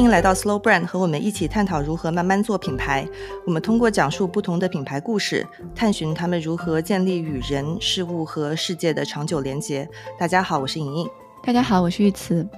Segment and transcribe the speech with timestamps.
[0.00, 3.06] 欢迎来到 Slow Brand，和我们一起探讨如何慢慢做品牌。
[3.44, 9.86] 我们通过讲述不同的品牌故事，探寻他们如何建立与人、事物和世界的长久连结。
[10.18, 11.06] 大家好，我是莹莹。
[11.42, 12.48] 大家好，我是玉慈。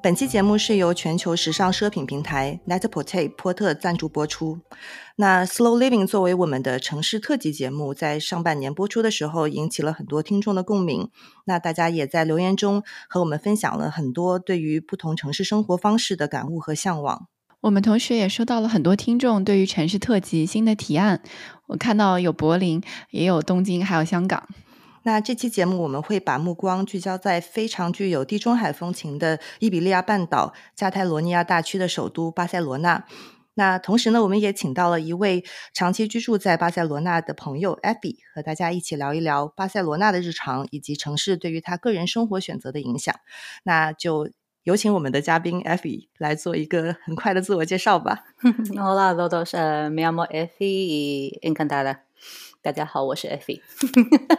[0.00, 4.60] 本期节目是由全球时尚奢品平台 n e t p o r t e 波特赞助播出。
[5.16, 11.10] 那 Slow Living 作为我们的城市特辑节目，在上半年播出的时候，引起了很多听众的共鸣。
[11.46, 17.26] 那大家也在留言中和我们分享了很多对于不同城市生活方式的感悟和向往。
[17.60, 21.20] 我们同时也收到了很多听众对于城市特辑新的提案。
[21.66, 22.80] 我看到有柏林，
[23.10, 24.46] 也有东京，还有香港。
[25.08, 33.06] 那这期节目我们会把目光聚焦在非常具有地中海风情的伊比利亚半岛加泰罗尼亚大区的首都巴塞罗那。
[33.54, 43.14] 那同时呢，我们也请到了一位长期居住在巴塞罗那的朋友艾比，和大家一起聊一聊巴塞罗那的日常以及城市对于他个人生活选择的影响。
[43.62, 44.28] 那就
[44.64, 48.24] 有请我们的嘉宾艾比来做一个很快的自我介绍吧。
[48.76, 49.56] Hola todos,
[49.88, 52.00] me llamo Efi y encantada.
[52.60, 53.60] 大家好，我是 Effie。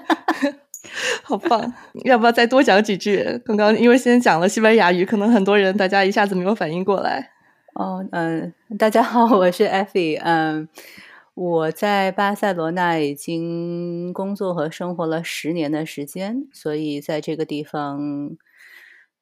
[1.23, 1.73] 好棒！
[2.03, 3.23] 要不要再多讲几句？
[3.45, 7.31] 刚刚因为先讲了西班牙语，可能很多人大家一下子没有反应过来。
[7.75, 10.19] 哦，嗯，大家好，我是 Effie。
[10.21, 10.67] 嗯，
[11.33, 18.37] 我在巴塞罗那已经工作和生活了十年的时间，所以在这个地方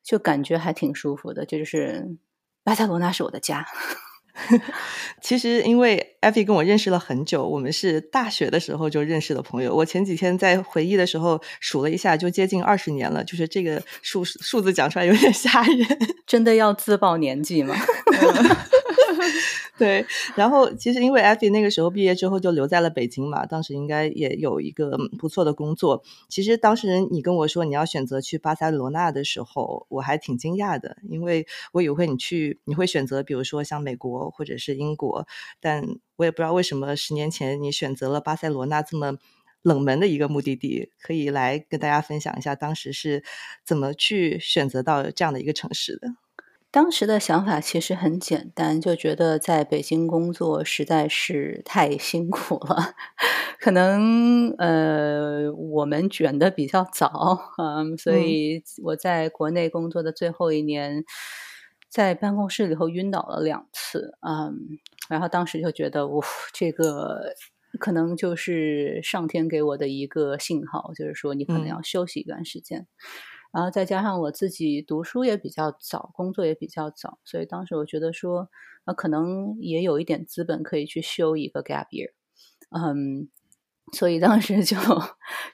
[0.04, 1.46] 就感觉还挺舒服的。
[1.46, 2.18] 就是
[2.64, 3.68] 巴塞罗那是我的家。
[5.22, 9.76] 其实，因为艾菲跟我认识了很久，我们是大学的时候就认识的朋友。
[9.76, 13.24] 我前几天在回忆的时候数了一下，就接近二十年了。
[13.24, 15.88] 就是这个数数字讲出来有点吓人，
[16.28, 17.76] 真的要自曝年纪吗？
[19.78, 26.04] 对，然后其实因为艾菲那个时候毕业之后就留在了北京嘛，当时应该也有一个不错的工作。
[26.30, 35.28] 其实当时你跟我说你要选择去巴塞罗那的时候，我还挺惊讶的，因为我以为你去你会选择比如说像美国或者是英国，
[35.60, 35.84] 但
[36.16, 39.18] 我也不知道为什么十年前你选择了巴塞罗那这么
[39.62, 43.24] 冷门的一个目的地，可以来跟大家分享一下当时是
[43.64, 46.08] 怎么去选择到这样的一个城市的。
[46.78, 52.94] 当时的想法其实很简单，就觉得在北京工作实在是太辛苦了，
[53.60, 61.04] 可能呃我们卷的比较早，嗯，所以我在国内工作的最后一年，
[61.90, 64.54] 在办公室里头晕倒了两次，嗯，
[65.10, 66.24] 然后当时就觉得，我
[66.54, 67.34] 这个
[67.80, 72.86] 可能就是上天给我的一个信号，就是说你可能要休息一段时间。
[73.54, 78.50] 然后再加上我自己读书也比较早，工作也比较早，所以当时我觉得说，
[78.86, 82.12] 那可能也有一点资本可以去修一个 gap year，
[82.70, 83.30] 嗯，
[83.94, 84.78] 所以当时就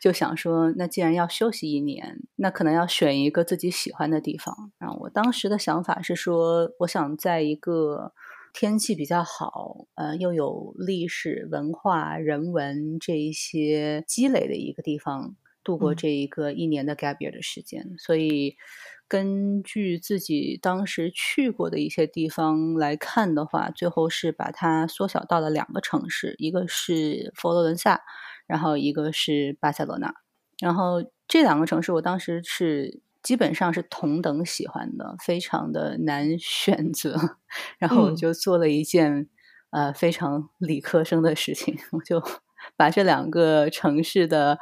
[0.01, 4.71] 就想说，那既然要休息一年，那可能要选一个自己喜欢的地方。
[4.79, 8.13] 然后我当时的想法是说，我想在一个
[8.53, 15.35] 天气比较好，呃，又有历史文化、人文这一些积累的一个地方。
[15.63, 18.55] 度过这一个一年的 gap year 的时间，所以
[19.07, 28.01] 根据自己当时去过的一些地方来看的话，最后是把它缩小到了两个城市，一个是佛罗伦萨，
[28.47, 30.13] 然后一个是巴塞罗那。
[30.59, 37.37] 然后这两个城市，我当时是基本上是同等喜欢的，非常的难 选择。
[37.77, 39.27] 然后我就做了一件
[39.69, 42.21] 呃非常理科生的事情，我就
[42.75, 44.57] 把这两个城市的。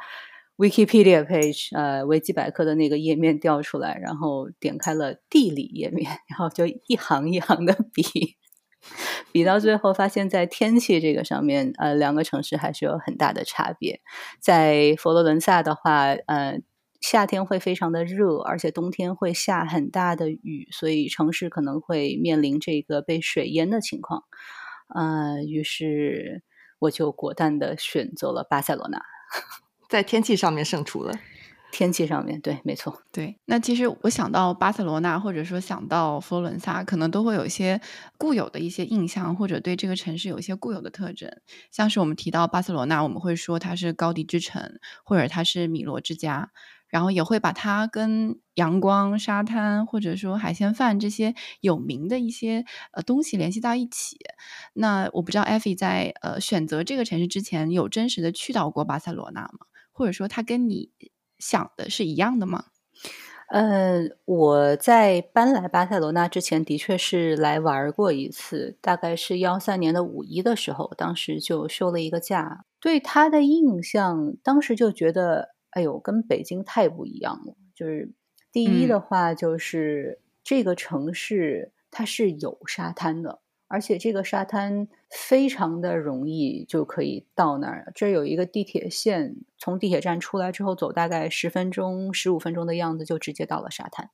[0.62, 8.36] Wikipedia page，呃，维基百科的那个页面调出来，然后点开了地理页面，然后就一行一行的比，
[9.32, 14.00] 比到最后发现，在天气这个上面，呃，两个城市还是有很大的差别。
[14.40, 16.60] 在佛罗伦萨的话，呃，
[17.00, 24.22] 夏天会非常的热，而且冬天会下很大的雨，所以城市可能会面临这个被水淹的情况。
[24.94, 26.44] 呃，于是
[26.78, 29.02] 我就果断的选择了巴塞罗那。
[29.92, 31.12] 在天气上面胜出了，
[31.70, 33.38] 天气上面对，没错，对。
[33.44, 37.78] 那其实我想到巴塞罗那，或者说想到佛罗伦萨，可能都会有一些
[38.16, 41.30] 固有的一些印象，或者对这个城市有一些固有的特征。
[41.70, 46.50] 像是我们提到巴塞罗那，我们会说它是高迪之城，或者它是米罗之家，
[46.88, 54.16] 然后也会把它跟阳光、沙滩，或者说海鲜饭这些有名的一些呃东西联系到一起。
[54.72, 59.66] 那我不知道艾菲在呃选择这个城市之前，有真实的去到过巴塞罗那吗？
[59.92, 60.90] 或者说，他跟你
[61.38, 62.64] 想的是一样的吗？
[63.50, 72.64] 呃，我在搬来巴塞罗那之前，的确是来玩过一次，大概是幺三年的五一的时候，当时就休了一个假。
[72.80, 77.54] 对他的印象，当时就觉得，哎呦，跟北京太不一样了。
[77.74, 78.14] 就是
[78.50, 83.41] 第一的话，就是这个城市它是有沙滩的，
[83.72, 87.90] 而且这个沙滩非常的容易就可以到那儿。
[87.94, 94.10] 这有一个地铁线，从地铁站出来之后，走大概十分钟、十五分钟的样子，就直接到了沙滩。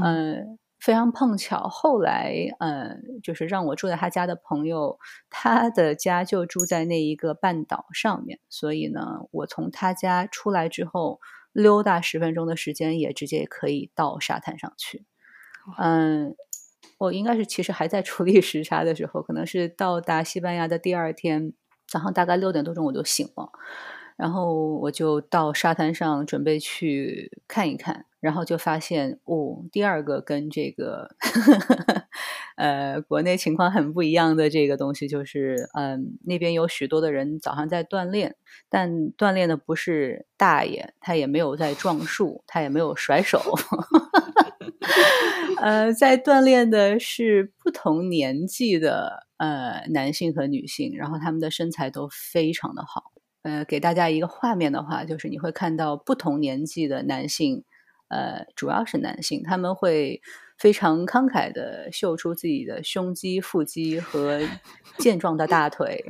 [0.00, 0.58] 嗯。
[0.78, 4.98] 非常碰巧，后来，嗯，就是让我住在他家的朋友，
[5.30, 9.00] 他的家就住在那一个半岛上面，所以呢，
[9.32, 11.18] 我从他家出来之后，
[11.52, 15.06] 溜达十分钟的时间，也直接可以到沙滩上去。
[15.78, 16.36] 嗯，
[16.98, 21.52] 我应该是其实还在处理时差的时候，可能是到达西班牙的第二天
[21.86, 23.50] 早上大概六点多钟我就醒了。
[24.16, 32.02] 然后我就到沙滩上准备去看一看，然后就发现哦，第二个跟这个呵呵
[32.56, 38.36] 呃国内情况很不一样的这个东西就是，嗯，那边有许多的人早上在锻炼，
[38.70, 43.38] 但锻炼的不是大爷，他也没有在撞树，他也没有甩手，
[45.60, 53.12] 呃，在锻炼的是不同年纪的呃男性和女性，然后他们的身材都非常的好。
[53.42, 57.64] 呃，给大家一个画面的话，就是你会看到不同年纪的男性，
[58.08, 60.20] 呃，主要是男性，他们会
[60.58, 64.40] 非常慷慨的秀出自己的胸肌、腹肌和
[64.98, 66.04] 健壮的大腿。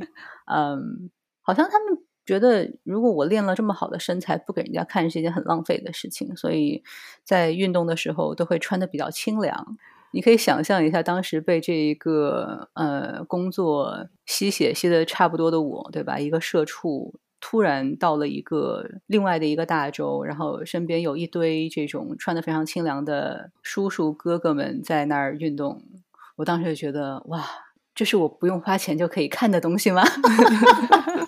[0.46, 1.10] 嗯，
[1.42, 6.82] 好像他们觉得，如果我练了这么好的身材，不给人家看是一件很浪费的事情，所以
[7.24, 9.78] 在运动的时候都会穿的比较清凉。
[10.10, 16.18] 你可以想象一下，当时被这一个呃工作吸血吸的差不多的我，对吧？
[16.18, 17.14] 一个社畜。
[17.38, 25.82] 突然到了一个另外的一个大洲，然后身边有一堆这种穿的非常清凉的叔叔哥哥们在那儿运动，
[26.36, 27.44] 我当时就觉得哇，
[27.94, 30.02] 这是我不用花钱就可以看的东西吗？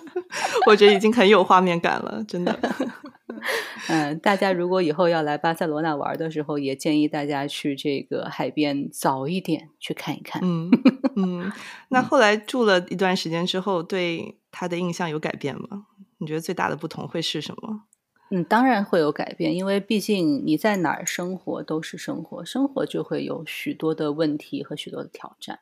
[0.65, 2.57] 我觉得已经很有画面感了，真的。
[3.87, 10.41] 嗯，大家如果以后要来巴塞罗那玩的时候，也建议大家去这个海边早一点去看一看。
[10.43, 10.69] 嗯
[11.15, 11.51] 嗯，
[11.89, 15.85] 那后来住了一段时间之后，对他的印象有改变吗？
[16.17, 17.83] 你觉得最大的不同会是什么？
[18.31, 25.59] 嗯，当然会有改变，因为毕竟你在哪儿生活都是生活，生活就会有许多的问题和许多的挑战。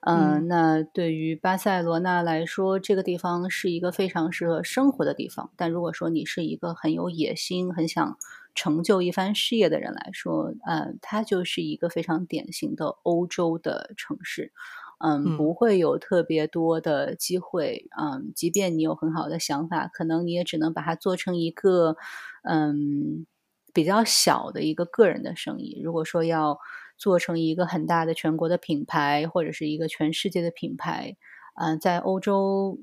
[0.00, 5.50] 嗯，那对于巴塞罗那来说，这个地方是一个非常适合生活的地方。
[5.56, 8.16] 但如果说你是一个很有野心、很想
[8.54, 14.52] 成就一番事业的人来说，呃，它就是一个非常典型的欧洲的城市。
[14.98, 17.86] 嗯，不会有特别多的机会。
[18.00, 21.96] 嗯，即便你有很好的想法，可能你也只能把它做成一个
[22.42, 23.26] 嗯
[23.74, 25.80] 比较小的一个个人的生意。
[25.84, 26.58] 如果说要
[26.96, 31.16] 做成一个很大的全国的品牌，或者是一个全世界的品牌，
[31.60, 32.78] 嗯，在欧洲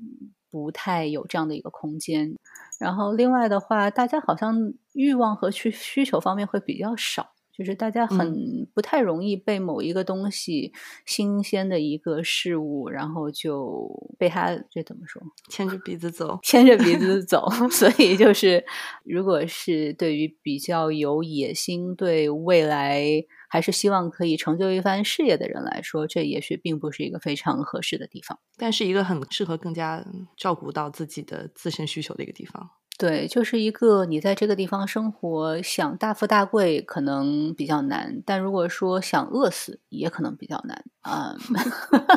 [0.50, 2.36] 不太有这样的一个空间。
[2.78, 7.33] 然后另外的话，大家好像欲望和需需求方面会比较少。
[7.56, 10.72] 就是大家很不太容易被某一个东西
[11.06, 17.48] 新鲜的一个事物，然后就被他这怎么说牵着鼻子走，牵着鼻子 走。
[17.70, 18.64] 所以就是，
[19.04, 23.04] 如果是对于比较有野心、对未来
[23.48, 30.04] 还是希望可以成就一番事业的人来说，这也许并不是一个非常合适的地方，但是一个很适合更加
[30.36, 32.70] 照顾到自己的自身需求的一个地方。
[32.96, 41.34] 对，就是一个你在这个地方生活，想大富大贵可能比较难，但如果说想饿死，也可能比较难啊。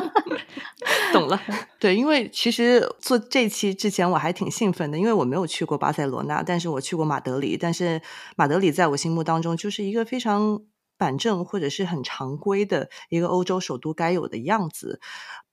[1.12, 1.40] 懂了，
[1.80, 8.00] 对，因为其实做这期之前我还挺兴奋的，因为我没有去过巴塞罗那，但是我去过马德里，但是
[8.36, 10.62] 马德里在我心目当中就是一个非常。
[10.98, 15.00] 板正或者是很常规的一个欧洲首都该有的样子，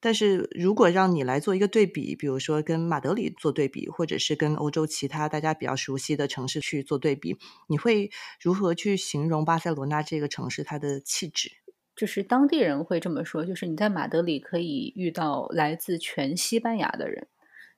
[0.02, 7.38] 但是如果让你来做一个对比，比如说跟马德里做对比，或者是跟欧洲其他大家比较熟悉的城市去做对比，
[7.70, 8.10] 你会
[8.42, 11.52] 如何去形容巴塞罗那这个城市它的气质？
[11.96, 17.28] 就是当地人会这么说，就是你在马德里可以遇到来自全西班牙的人，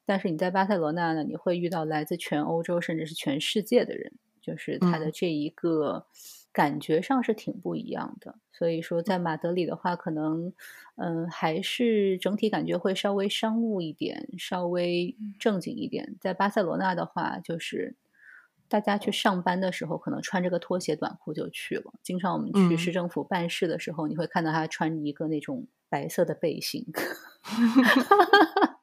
[0.05, 4.13] 但是你在巴塞罗那呢，你会遇到来自全欧洲甚至是全世界的人，
[4.47, 6.05] 就是它的这一个。
[6.53, 10.51] 感觉上是挺不一样的，所以说在马德里的话，可能
[10.95, 16.15] 嗯还是整体感觉会稍微商务一点，稍微正经一点。
[16.19, 17.95] 在巴塞罗那的话，就是
[18.67, 21.93] 大家去上班的时候，可能穿着个拖鞋短裤就去了。
[22.01, 26.83] 经常我们去市政府办事的时候，你会看到他穿一个那种白色的背心。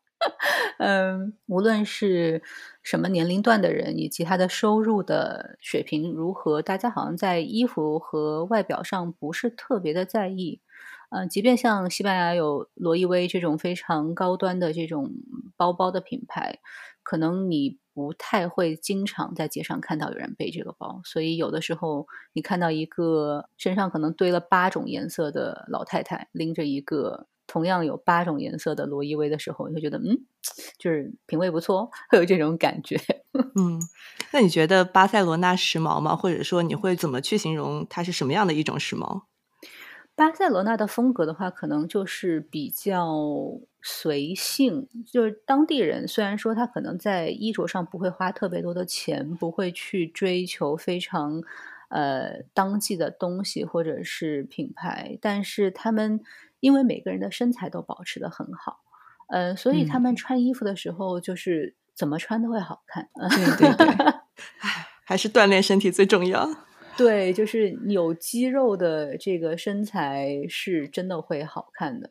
[0.78, 2.43] 嗯，无论是
[2.83, 10.61] 什么年龄段的人，以及他的收入的水平如何，大家好像在衣服和外表上不是特别的在意。
[11.11, 15.12] 嗯，即便像西班牙有罗意威这种非常高端的这种
[15.57, 16.59] 包包的品牌，
[17.04, 30.24] 可能你不太会经常在街上看到有人背这个包，所以有的时候你看到一个身上可能堆了八种颜色的老太太拎着一个同样有八种颜色的罗意威的时候，你会觉得嗯，
[30.78, 32.96] 就是品味不错，会有这种感觉。
[33.56, 33.80] 嗯，
[34.32, 36.14] 那你觉得巴塞罗那时髦吗？
[36.16, 39.22] 或者说你会怎么去形容它是什么样的一种时髦？
[40.16, 43.12] 巴塞罗那的风格的话，可能就是比较
[43.82, 51.42] 随性，就是当地人虽然说他可能在衣着上不会花特别多的钱，不会去追求非常
[51.88, 56.20] 呃当季的东西或者是品牌，但是他们
[56.64, 58.80] 因为每个人的身材都保持的很好，
[59.28, 63.11] 呃，所以他们穿衣服的时候就是怎么穿都会好看。
[63.21, 64.04] 嗯对对对，
[64.64, 66.49] 唉，还是锻炼身体最重要。
[66.97, 72.09] 对，就是有肌肉的这个身材是真的会好看的，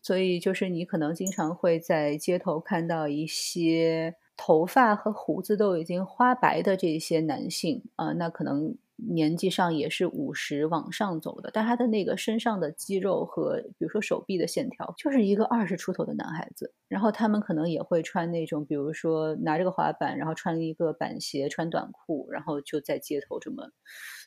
[0.00, 8.78] 所以就是你可能经常会在街头看到一些头发和胡子都已经花白的这些男性啊，那可能。
[9.08, 16.74] 年纪上也是五十往上走的，但他的那个身上的肌肉和比如说手臂的线条，就是一个二十出头的男孩子。
[16.88, 23.70] 然后他们可能也会穿那种，比如说拿着个滑板，然后穿一个板鞋，穿短裤，然后就在街头这么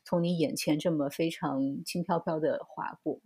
[0.06, 3.20] 从你眼前这么非常轻飘飘的滑过。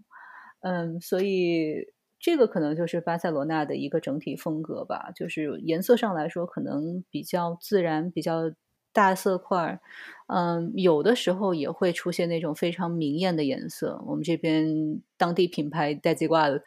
[0.61, 8.51] 嗯，所以这个可能就是巴塞罗那的一个整体风格吧，就是颜色上来说可能比较自然，比较。
[8.97, 9.79] 大色块，
[10.25, 14.03] 嗯，有的时候也会出现那种非常明艳的颜色。
[14.07, 16.63] 我们这边当地品牌戴吉挂的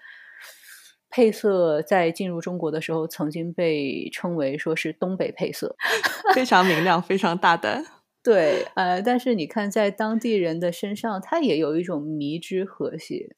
[1.10, 5.74] 配色，在进入中国的时候，曾经被称为说是东北配色，
[6.32, 7.84] 非常明亮，非常大胆。
[8.22, 13.34] 对，呃，但是你看，在当地人的身上，它也有一种迷之和谐。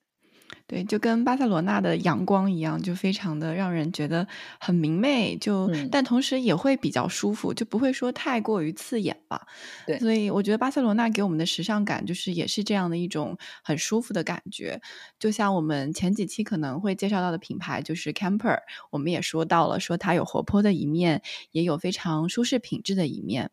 [0.73, 4.27] 对，就跟巴塞罗那的阳光一样，就非常的让人觉得
[4.59, 9.47] 很明媚，就但同时也会比较舒服，就不会说太过于刺眼吧。
[9.87, 14.81] 对，所以我觉得巴塞罗那给我们的时尚感，就是也是这样的一种很舒服的感觉。
[15.19, 23.51] 就像我们前几期可能会介绍到的品牌，就是 Camper，我们也说到了，说它有活泼的一面，也有非常舒适品质的一面。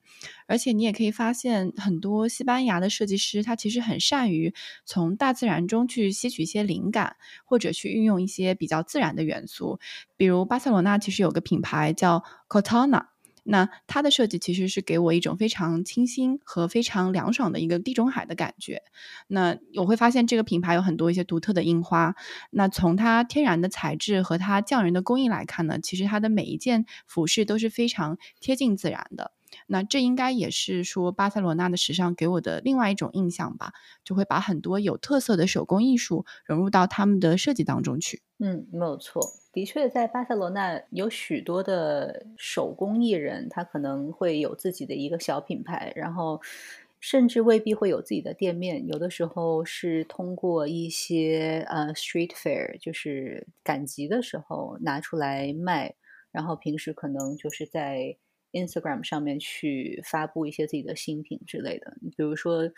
[0.48, 4.54] 而且你也可以发现，很多西班牙的设计师，他其实很善于
[4.86, 7.09] 从大自然中去吸取一些灵感，
[7.46, 9.80] 或者去运用一些比较自然的元素。
[10.18, 13.08] 比如巴塞罗那其实有个品牌叫 Cortana，
[13.44, 18.84] 那它的设计其实是给我一种非常清新和非常凉爽的一个地中海的感觉。
[19.28, 22.16] 那我会发现这个品牌有很多一些独特的印花。
[22.52, 29.32] 那从它天然的材质和它匠人的工艺来看呢，其实它的每一件服饰都是非常贴近自然的。
[29.68, 38.22] 那这应该也是说巴塞罗那的时尚给我的另外一种印象吧，就会把很多有特色的手工艺术融入到他们的设计当中去。
[38.40, 46.40] 嗯，没有错，的确，在巴塞罗那有许多的手工艺人，他可能会有自己的一个小品牌，然后
[47.00, 55.96] 甚至未必会有自己的店面，有的时候是通过一些呃 street fair，就是赶集的时候拿出来卖，
[56.32, 58.18] 然后平时可能就是在。
[58.54, 62.70] Instagram 上面去发布一些自己的新品之类的，比如说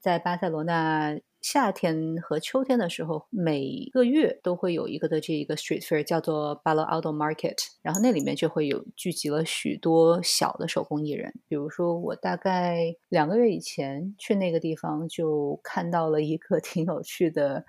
[0.00, 11.32] 在巴塞罗那夏天和秋天的时候，每个月都会有一个的这一个 street fair 叫做 b a l o Aldo Market，然后那里面就会有聚集了许多小的手工艺人。
[11.48, 17.64] 比如说我大概两个月以前去那个地方，就看到了一个 挺有趣的。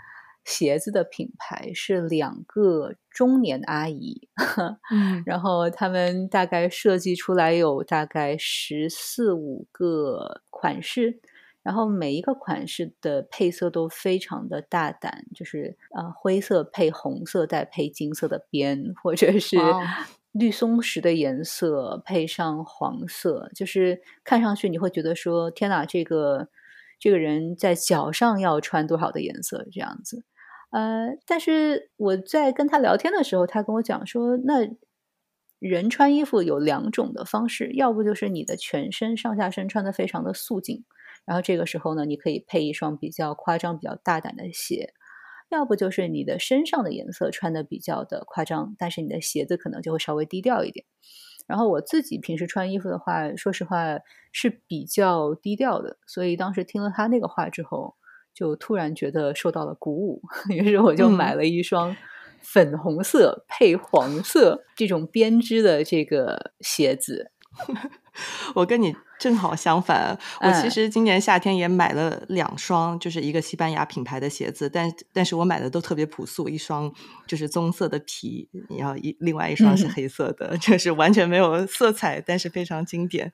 [0.50, 4.27] 鞋子的品牌是两个中年阿姨，
[4.91, 11.22] 嗯，然后他们大概设计出来有大概十四五个款式，
[11.62, 19.56] 然后每一个款式的配色都非常的大胆，就是呃灰色配红色再配金色的边，或者是
[20.34, 26.50] 绿松石的颜色配上黄色，就是看上去你会觉得说天哪，这个
[27.00, 30.24] 这个人在脚上要穿多少的颜色这样子。
[30.72, 34.70] 呃，但是我在跟他聊天的时候，他跟我讲说，那
[35.58, 40.86] 人穿衣服有两种的方式，要不就是你的全身上下身穿的非常的素净，
[41.26, 44.94] 然后这个时候呢，你可以配一双比较夸张、比较大胆的鞋；
[45.50, 50.86] 要不就是你的身上的颜色穿的比较的夸张，但是你的鞋子可能就会稍微低调一点。
[51.48, 53.98] 然后我自己平时穿衣服的话，说实话
[54.32, 57.96] 是比较低调的，所以当时听了他那个话之后。
[58.34, 61.96] 就突然觉得受到了鼓舞， 于是我就买了一双
[62.40, 67.32] 粉红色配黄色这种编织的这个鞋子。
[68.56, 76.92] 我跟你正好相反，我其实今年夏天也买了两双，就是一个西班牙品牌的鞋子，但但是我买的都特别朴素，一双
[77.28, 78.48] 就是棕色的皮，
[78.78, 83.32] 然后一另外一双是黑色的， 就是完全没有色彩，但是非常经典。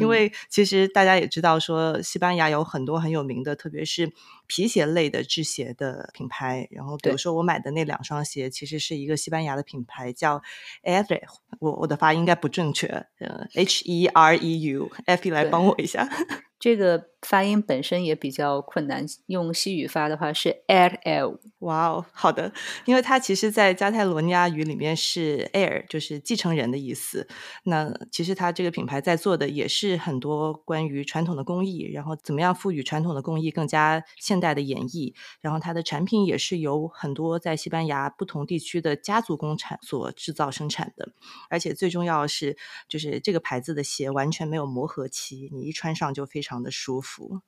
[0.00, 4.12] 因为其实大家也知道，说西班牙有很多很有名的，特别是
[4.48, 6.66] 皮鞋类的制鞋的品牌。
[6.72, 10.42] 然后比如说我买的那两双鞋，其实是一个西班牙的品牌，叫
[10.82, 11.20] Herreu，
[11.60, 12.88] 我我的发音应该不正确，
[13.20, 14.58] 呃，H E R E
[15.28, 15.34] U，F。
[15.34, 16.08] 来帮我一下。
[16.58, 21.40] 这个发音本身也比较困难，用西语发的话是 air l。
[21.58, 22.52] 哇哦，好的，
[22.84, 27.26] 因为它其实，在加泰罗尼亚语里面是 air，就是继承人的意思。
[27.64, 35.12] 那其实它这个品牌在做的也是很多关于传统的工艺，然后怎么样赋予传统的工艺更加现代的演绎。
[35.40, 41.08] 然后它的产品也是由很多在西班牙不同地区的家族工厂所制造生产的。
[41.50, 42.56] 而且最重要是，
[42.88, 46.28] 就是这个牌子的鞋完全没有磨合期，你一穿上就。
[46.28, 47.07] 非常的舒服。
[47.08, 47.40] 服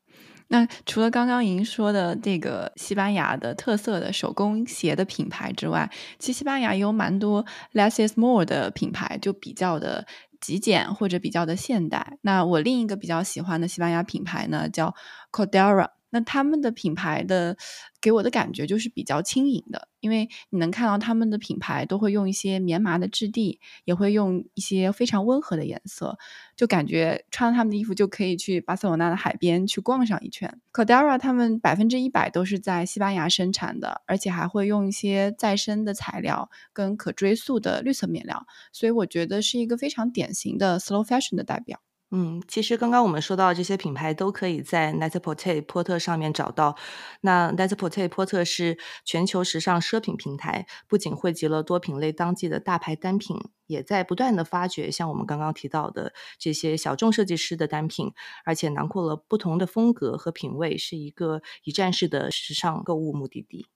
[0.49, 5.89] 那除了刚刚莹说的这个西班牙的特色的手工鞋的品牌之外，
[6.19, 10.05] 其实西班牙也有蛮多 less is more 的品牌，就比较的
[10.41, 12.19] 极简或者比较的现代。
[12.23, 14.93] 那我另一个比较喜欢的西班牙品牌呢，叫
[15.31, 16.00] Cordera。
[16.11, 17.57] 那他们的品牌的
[18.01, 26.19] 给我的感觉就是比较轻盈的，因为你能看到他们的品牌都会用一些棉麻的质地，也会用一些非常温和的颜色，
[26.57, 30.61] 就感觉穿了他们的衣服就可以去巴塞罗那的海边去逛上一圈。
[30.73, 41.81] Cordera 他们百分之一百都是在西班牙生产的，而且还会用一些再生的材料跟可追溯的绿色面料，所以我觉得是一个非常典型的 slow fashion 的代表。
[42.11, 46.77] 嗯，其实刚刚我们说到这些品牌都可以在 Net-a-Porter 波特上面找到。
[47.21, 53.37] 那 Net-a-Porter 波特是全球时尚奢品平台，不仅汇集了多品类当季的大牌单品。
[53.71, 58.11] 也在不断的发掘，像我们刚刚提到的这些小众设计师的单品，
[58.45, 63.69] 而且囊括了不同的风格和品味，是一个一站式的时尚购物目的地。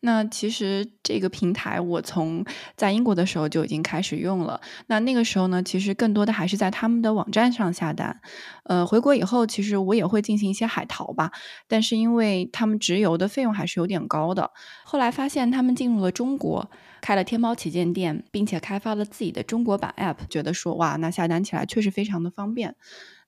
[0.00, 2.44] 那其实这个平台我从
[2.76, 4.60] 在英国的时候就已经开始用了。
[4.88, 8.20] 那那个时候呢，其实更多的还是在他们的网站上下单。
[8.64, 11.30] 呃，回国以后，其实我也会进行一些海淘吧，
[11.68, 14.50] 但是因为他们直邮的费用还是有点高的。
[14.84, 16.70] 后来发现他们进入了中国。
[17.00, 22.74] 开了天猫旗舰店，并且开发了自己的中国版 App，觉得说哇，那下单起来确实非常的方便。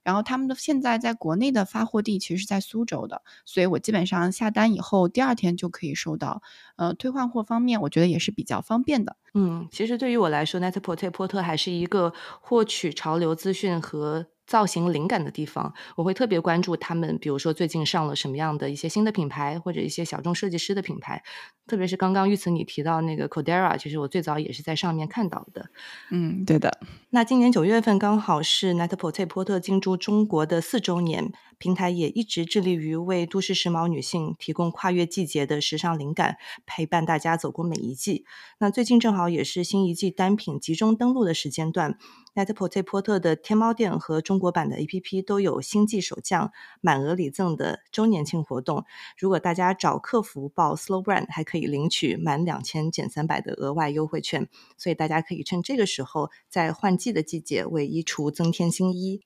[0.02, 6.42] 然后他们的现在在国内的发货地其实是在苏州的，所以我基本上下单以后第二天就可以收到。
[6.76, 9.16] 呃，退换货方面，我觉得也是比较方便的。
[9.34, 14.26] 嗯，其实对于我来说，Net-a-Porter 波特还是一个获取潮流资讯和。
[14.50, 17.16] 造型灵感的地方，我会特别关注他们。
[17.18, 21.22] 比如说，最近上了什么样的一些新的品牌，或者一些小众设计师的品牌。
[21.68, 25.70] 特别是刚刚玉慈你提到那个 Cordera，其实我最早也是在上面看到的。
[26.10, 26.80] 嗯，对的。
[27.10, 38.24] 那今年九月份刚好是 Net-a-Porter 波特进驻中国的四周年，平台也一直致力于为都市时髦女性提供跨越季节的时尚灵感，陪伴大家走过每一季。
[38.58, 41.98] 那最近正好也是新一季单品集中登陆的时间段。
[42.34, 48.86] Net-a-Porter 波特的天猫店和中国版的 APP 都有新季首降、满额礼赠的周年庆活动。
[49.18, 54.48] 如果大家找客服报 Slow Brand，还可以领取满两千减三百的额外优惠券。
[54.78, 59.20] 所以大家可以趁这个时候，在换季的季节为衣橱增添新衣。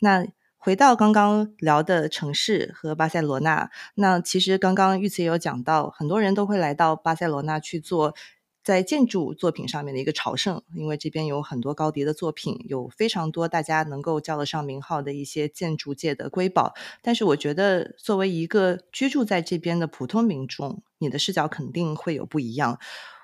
[0.00, 0.26] 那
[0.60, 8.14] 回到刚刚聊的城市和巴塞罗那，那其实刚刚玉慈也有讲到，很多人都会来到巴塞罗那去做。
[8.62, 16.74] 在建筑作品上面的一个朝圣，因为这边有很多高迪的作品，有非常多大家能够叫得上名号的一些建筑界的瑰宝。
[17.00, 22.78] 但是，我觉得作为一个居住在这边的普通民众，你的视角肯定会有不一样，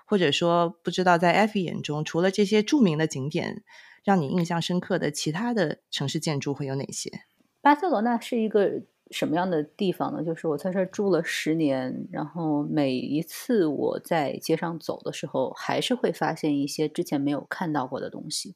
[0.06, 3.62] 或者说，不知道在艾菲眼中，除了这些著名的景点，
[4.06, 7.10] 让你印象深刻的其他的城市建筑会有哪些？
[7.60, 8.82] 巴塞罗那是一个。
[9.10, 10.22] 什么样的地方呢？
[10.24, 18.54] 就是我在这住了十年，然后每一次我在街上走的时候，还是会发现一些之前没有看到过的东西。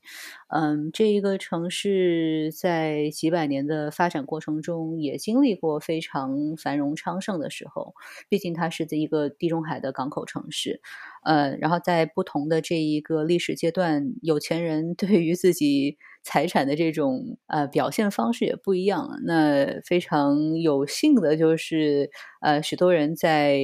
[0.48, 7.94] 嗯，这一个城市在几百年的发展过程中，也经历过非常繁荣昌盛的时候。
[8.28, 10.80] 毕竟它是一个地中海的港口城市。
[11.22, 19.20] 呃，然后在不同的这一个历史阶段，有钱人对于自己财产的这种呃表现方式也不一样。
[19.26, 23.60] 那非常有幸的就是，呃，许多人在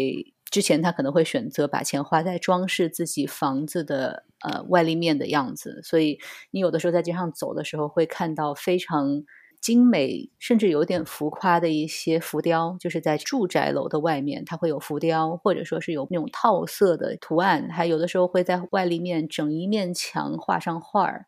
[0.51, 6.19] 之前他可能会选择把钱花在装饰自己房子的呃外立面的样子，所以
[6.51, 9.25] 你有的时候在街上走的时候会看到非常。
[9.59, 21.27] 精美甚至有点浮夸的一些浮雕，就是在住宅楼的外面，它会有浮雕，或者说是有那种套色的图案，还有的时候会在外立面整一面墙画上画儿。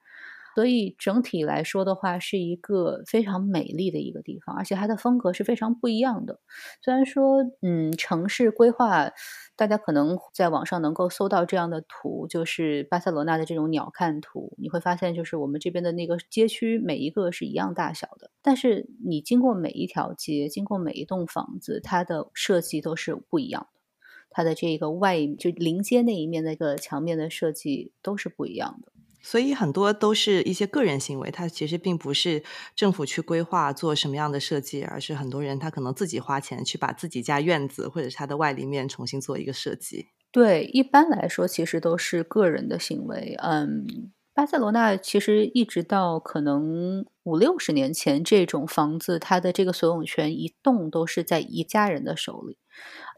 [0.58, 6.40] 所以整体来说的话，是一个非常美丽的一个地方，而且它的风格是非常不一样的。
[6.82, 9.12] 虽然说，嗯，城市规划，
[9.54, 23.78] 大家可能在网上能够搜到这样的图，就是巴塞罗那的这种鸟瞰图，你会发现，就是我们这边的那个街区每一个是一样大小的，但是你经过每一条街，经过每一栋房子，它的设计都是不一样的。
[24.30, 28.90] 它的这个外就临街那一面那个墙面的设计都是不一样的，
[29.20, 32.42] 所以很多都是一些个人行为，它其实并不是
[32.74, 40.06] 政府去规划做什么样的设计，而是很多人他可能自己花钱去把自己家院子或者是他的外立面重新做一个设计。
[40.30, 43.34] 对，一般来说其实都是个人的行为。
[43.42, 52.56] 嗯，巴塞罗那其实一直到可能五六十年前，这种房子它的这个所有权一栋都是在一家人的手里。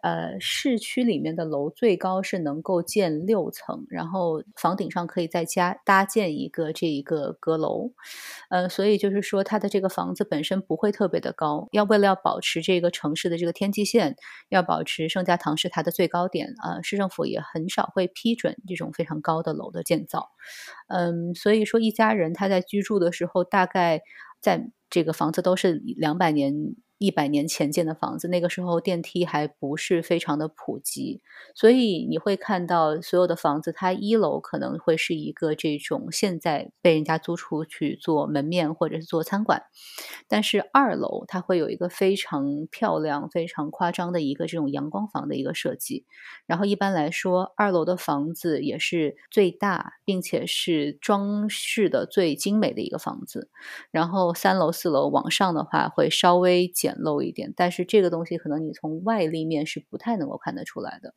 [0.03, 7.91] 呃，市区里面的楼最高是能够建六层，然后房顶上可以再加搭建一个这一个阁楼，
[8.49, 14.17] 呃，所以就是说它的这个房子本身不会特别的高，要为了要保持这个城市的这个天际线，
[14.49, 20.31] 要保持盛家堂是它的最高点啊，市政府也很少会批准这种非常高的楼的建造，
[20.89, 24.00] 嗯，所以说一家人他在居住的时候，大概
[24.41, 26.75] 在这个房子都是两百年。
[27.01, 31.23] 一百年前建的房子，那个时候电梯还不是非常的普及，
[31.55, 39.63] 所以你会看到所有的房子，它一楼可能会是一个这种现在被人家租出去做门面或者是做餐馆，
[40.29, 46.05] 但是二楼它会有一个非常漂亮、非常夸张的一个这种阳光房的一个设计。
[46.45, 53.49] 然后一般来说，二楼的房子也是最大，并且是装饰的最精美的一个房子。
[53.91, 56.90] 然后三楼、四楼往上的话，会稍微减。
[56.91, 61.15] 简陋一点，但是这个东西可能你从外立面是不太能够看得出来的。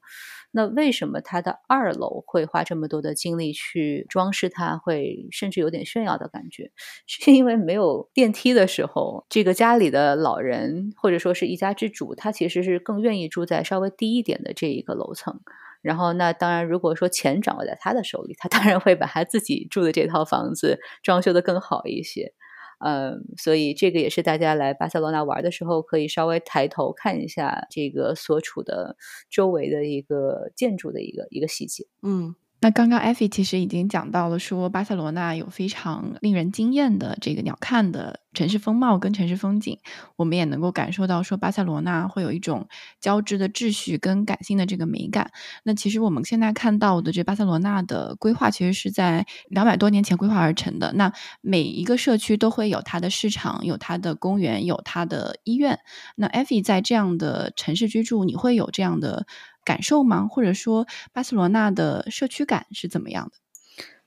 [0.51, 6.71] 那为什么它的二楼会花这么多的精力去装饰它，会甚至有点炫耀的感觉？
[7.07, 15.41] 是因为没有电梯的时候，这个家里的老人或者说是一家之主，他其实是更愿意住在稍微低一点的这一个楼层。
[15.81, 22.33] 然后，那当然，如果说钱掌握在他的手里，他当然会把他自己住的这套房子装修的更好一些。
[22.86, 28.98] 嗯，所以这个也是大家来巴塞罗那玩的时候，可以稍微抬头看一下这个所处的
[29.30, 31.86] 周围的一个建筑的一个一个细节。
[32.02, 32.36] 嗯。
[32.63, 39.80] 那刚刚艾菲其实已经讲到了，说巴塞罗那有非常令人惊艳的这个鸟瞰的城市风貌跟城市风景，
[40.15, 42.69] 我们也能够感受到说巴塞罗那会有一种
[43.02, 45.30] 交织的秩序跟感性的这个美感。
[45.65, 50.93] 那其实我们现在看到的这巴塞罗那的规划，其实是在两百多年前规划而成的。
[50.93, 55.80] 那每一个社区都会有它的市场，有它的公园，有它的医院。
[56.15, 59.28] 那艾菲在这样的城市居住，你会有这样的？
[59.63, 60.28] 感受吗？
[60.28, 63.32] 或者说，巴塞罗那的社区感是怎么样的？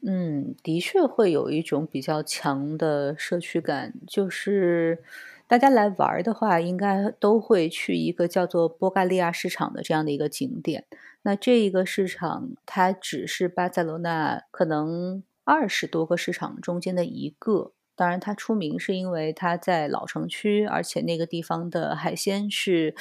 [0.06, 3.94] 嗯，的确会有一种比较强的社区感。
[4.06, 5.02] 就是
[5.48, 10.84] 大家来玩的话，应该都会去一个叫做波盖利亚市场的这样的一个景点。
[11.22, 17.72] 那这一个市场，它只是巴塞罗那可能二十多个市场中间的一个。
[17.96, 22.94] 当然，它出名是因为它在老城区，而且那个地方的海鲜是。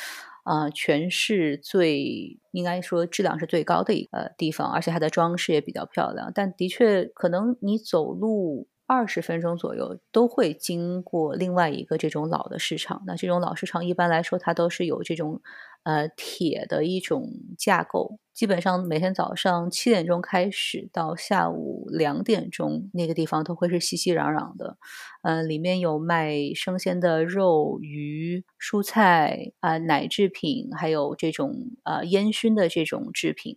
[0.46, 6.32] 啊，全市最应该说质量是最高的一个地方，而且它的装饰也比较漂亮。
[6.34, 8.70] 但的确，可能你走路。
[8.88, 13.02] 二十分钟左右都会经过另外一个这种老的市场。
[13.08, 15.42] 那这种老市场一般来说，它都是有这种
[15.86, 18.20] 呃铁的一种架构。
[18.34, 24.78] 基本上每天早上七点钟开始到下午两点钟，那个地方都会是熙熙攘攘的。
[25.24, 33.56] 嗯，里面有卖生鲜的肉、鱼、蔬菜啊、奶制品，还有这种呃烟熏的这种制品。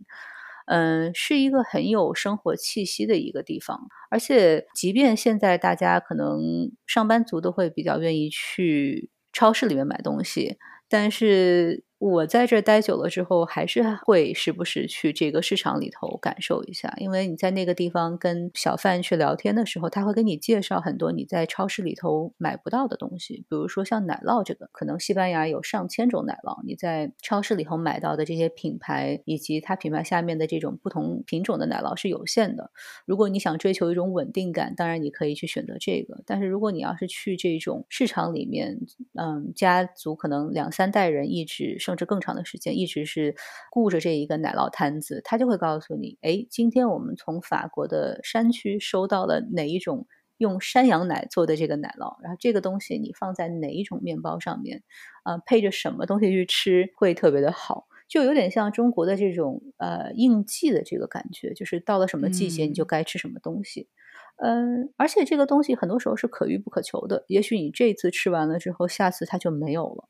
[0.67, 10.57] 嗯，是一个很有生活气息的一个地方，而且即便现在大家可能上班族都会比较愿意去超市里面买东西，
[10.89, 11.83] 但是。
[11.99, 32.71] 我在这待久了之后，还是会时不时去这个市场里头感受一下，因为你在那个地方跟小贩去聊天的时候，他会给你介绍很多你在超市里头买不到的东西，比如说像奶酪这个，可能西班牙有上千种奶酪，你在超市里头买到的这些品牌以及它品牌下面的这种不同品种的奶酪是有限的。
[33.07, 38.79] 如果你想追求一种稳定感，当然你可以去选择这个，但是如果你要是去这种市场里面，
[39.15, 41.77] 嗯，家族可能两三代人一直。
[41.89, 43.35] 甚至更长的时间，一直是
[43.71, 54.83] 顾着这一个奶酪摊子，他就会告诉你：哎，今天我们从法国的山区收到了哪一种用山羊奶做的这个奶酪，然后这个东西你放在哪一种面包上面，
[55.23, 63.89] 啊，配着什么东西去吃会特别的好，就有点像中国的这种呃应季的这个感觉，就是到了什么季节你就该吃什么东西。
[64.37, 67.25] 嗯，而且这个东西很多时候是可遇不可求的。
[67.29, 70.09] 也许你这次吃完了之后，下次它就没有了。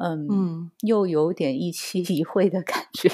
[0.00, 3.10] 嗯嗯，又有点一期一会的感觉。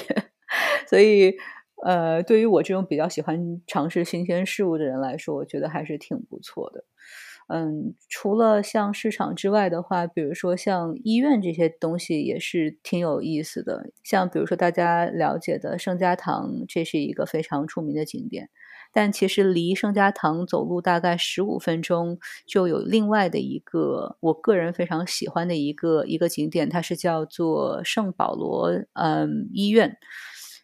[0.89, 1.35] 所以，
[1.83, 6.85] 呃，对于我这种比较喜欢尝试新鲜事物的人来说，我觉得还是挺不错的。
[7.49, 13.91] 嗯，除了像市场之外的话，比如说像医院这些东西也是挺有意思的。
[14.03, 18.49] 像比如说大家了解的圣家堂，这是一个非常出名的景点。
[18.97, 29.97] 但其实离圣家堂走路大概十五分钟，就有另外的一个我个人非常喜欢的一个一个景点，它是叫做圣保罗嗯医院。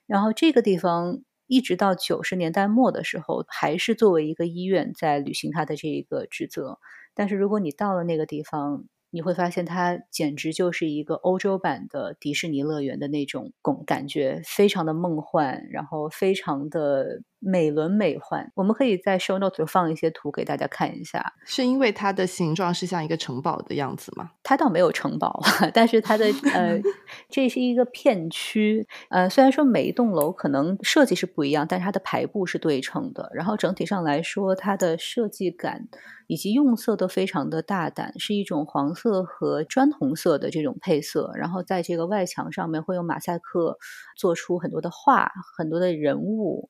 [0.07, 1.21] 然后这个地方。
[1.45, 6.79] 一直到九十年代末的时候，还是作为一个医院在履行它的这一个职责。
[7.13, 17.21] 但是如果你到了那个地方，你会发现它简直就是一个欧洲版的迪士尼乐园的那种感感觉，非常的梦幻，然后非常的。
[17.45, 21.33] 美轮美奂，我们可以在 show notes 放一些图给大家看一下。
[21.45, 24.31] 是因为它的形状是像一个城堡的样子吗？
[24.41, 25.41] 它倒没有城堡，
[25.73, 26.79] 但是它的呃，
[27.29, 28.87] 这是一个片区。
[29.09, 33.29] 呃，虽然说每一栋楼可能设计是不一样，但是它的排布是对称的。
[33.33, 35.87] 然后整体上来说，它的设计感
[36.27, 41.31] 以及用色都非常的大胆，是一种黄色和砖红色的这种配色。
[41.35, 43.77] 然后在这个外墙上面会用马赛克
[44.15, 46.69] 做出很多的画，很多的人物。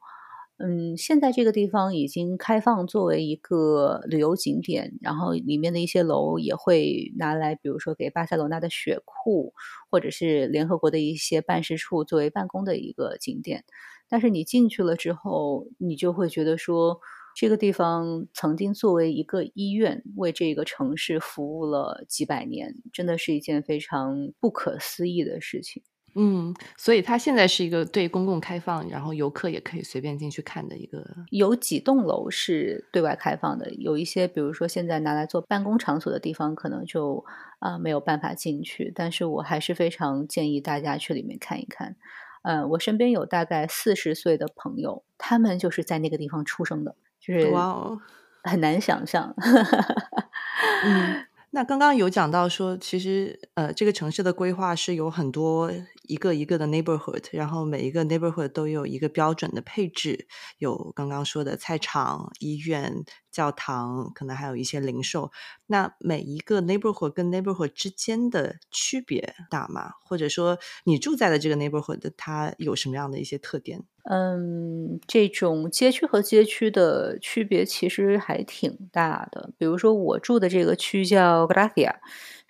[0.59, 9.53] 嗯，现在这个地方已经开放作为一个旅游景点，然后里面的一些楼也会拿来，比如说给巴塞罗那的血库
[9.89, 13.65] 或者是联合国的一些办事处作为办公的一个景点。
[14.07, 16.99] 但是你进去了之后，你就会觉得说，
[17.35, 25.81] 这个地方曾经作为一个医院为这个城市服务了几百年，真的是一件非常不可思议的事情。
[26.15, 31.03] 嗯，所以它现在是一个对公共开放，然后游客也可以随便进去看的一个。
[31.31, 37.25] 有几栋楼是对外开放的，有一些，比如说现在拿来做办公场所的地方，可能就
[37.59, 38.91] 啊没有办法进去。
[38.93, 41.95] 但是我还是非常建议大家去里面看一看。
[42.43, 47.99] 嗯，我身边有大概四十岁的朋友，他们就是在那个地方出生的，就是哇哦，
[48.43, 49.33] 很难想象。
[50.85, 51.25] 嗯。
[51.55, 55.71] 那刚刚有讲到说，其实呃，这个城市的规划是有很多
[56.07, 65.31] 一个一个的 neighborhood，然后每一个 neighborhood 都有一个标准的配置，有刚刚说的菜场、医院、教堂，可能还有一些零售。
[65.67, 69.91] 那每一个 neighborhood 跟 neighborhood 之间的区别大吗？
[70.05, 73.83] 或者说你住在的这个 neighborhood 的它有什么样的一些特点？
[74.05, 79.51] 嗯，这种街区和街区的区别其实还挺大的。
[79.57, 81.95] 比如说，我住的这个区叫 Gracia，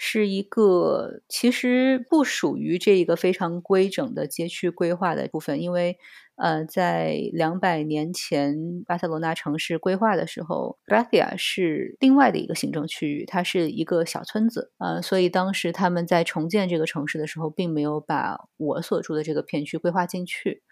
[0.06, 5.98] 是一个其实不属于这一个非常规整的街区规划的部分，因为
[6.36, 20.63] 呃，在两百年前巴塞罗那城市规划的时候，Gracia 是另外的一个行政区域，它是一个小村子，呃，所以当时他们在重建这个城市的时候，并没有把我所住的这个片区规划进去。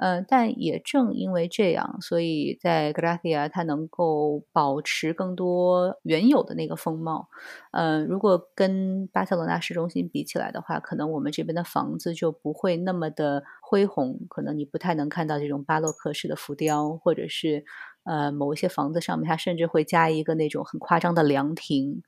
[0.00, 7.28] 呃，但也正因为这样，所以在 Gracia 它能够保持更多原有的那个风貌。
[7.70, 17.66] 呃，如果跟巴塞罗那市中心比起来的话，可能我们这边的房子就不会那么的恢宏，可能你不太能看到这种巴洛克式的浮雕，或者是
[18.04, 22.02] 呃某一些房子上面它甚至会加一个那种很夸张的凉亭。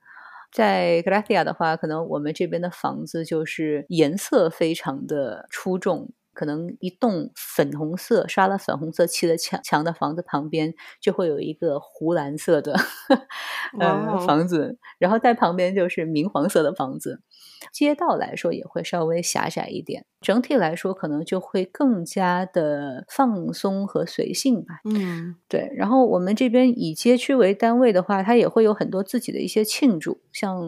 [0.51, 6.11] 在 Gracia 的话，可能我们这边的房子就是颜色非常的出众。
[6.35, 12.75] 可能一栋粉红色刷了粉红色漆的墙墙的房子旁边，就会有一个湖蓝色的
[13.79, 17.21] 呃房子，然后在旁边就是明黄色的房子。
[17.73, 24.81] 街道来说也会稍微狭窄一点，整体来说可能就会更加的放松和随性吧。
[24.85, 25.71] 嗯，对。
[25.77, 30.63] 然后我们这边以街区为单位的话，它也会有很多自己的一些庆祝，像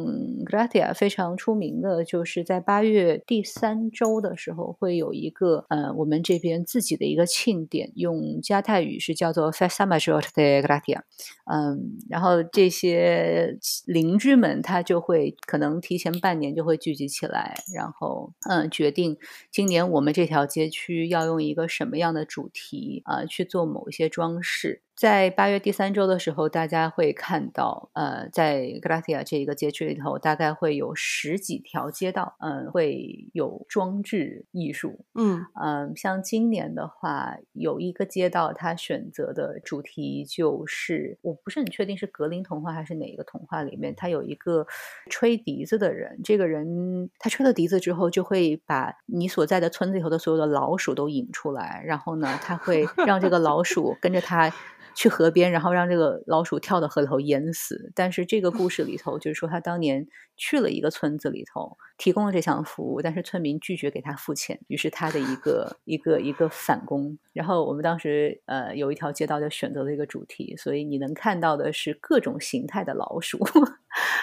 [0.45, 11.01] Gratia 非常出名的就是在八月第三周的时候会有一个呃我们这边自己的一个庆典，用加泰语是叫做 Festa Major de Gratia。
[11.45, 19.17] 嗯，然后这些邻居们他就会可能提前半年就会聚集起来，然后嗯，决定
[19.51, 24.83] 今年我们这条街区要用一个什么样的主题啊去做某一些装饰。
[24.97, 44.65] 在八月第三周的时候，大家会看到，呃，在 Gracia 这一个街区里头，大概会有十几条街道，嗯，会有装置艺术，嗯嗯，像今年的话，有一个街道，它选择的主题就是，我不是很确定是格林童话还是哪一个童话里面，它有一个
[45.11, 54.55] 吹笛子的人，这个人他吹了笛子之后，就会把你所在的村子里头的所有的老鼠都引出来，然后呢，他会让这个老鼠跟着他。
[54.95, 57.91] 去河边，然后让这个老鼠跳到河里头淹死。
[57.95, 67.19] 但是这个故事里头就是说，他当年去了一个村子里头，提供了这项服务，但是村民拒绝给他付钱，于是他的一个一个一个反攻。
[67.33, 73.39] 然后我们当时呃有一条街道就选择了一个主题，所以你能看到的是各种形态的老鼠。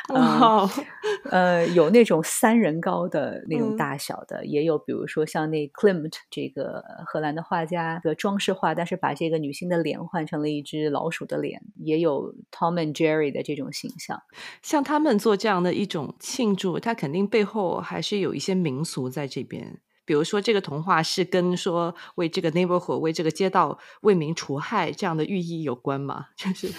[0.10, 0.70] 哇
[1.32, 14.22] 呃，有那种三人高的那种大小的，也有比如说像那 Klimt 这个荷兰的画家的装饰画，但是把这个女性的脸换成了一只老鼠的脸，也有 Tom and Jerry 的这种形象。
[14.62, 19.80] 像他们做这样的一种庆祝，它肯定背后还是有一些民俗在这边。
[20.06, 26.28] 比如说，这个童话是跟说为这个 neighborhood 为这个街道为民除害这样的寓意有关吗？
[26.38, 26.72] 就是，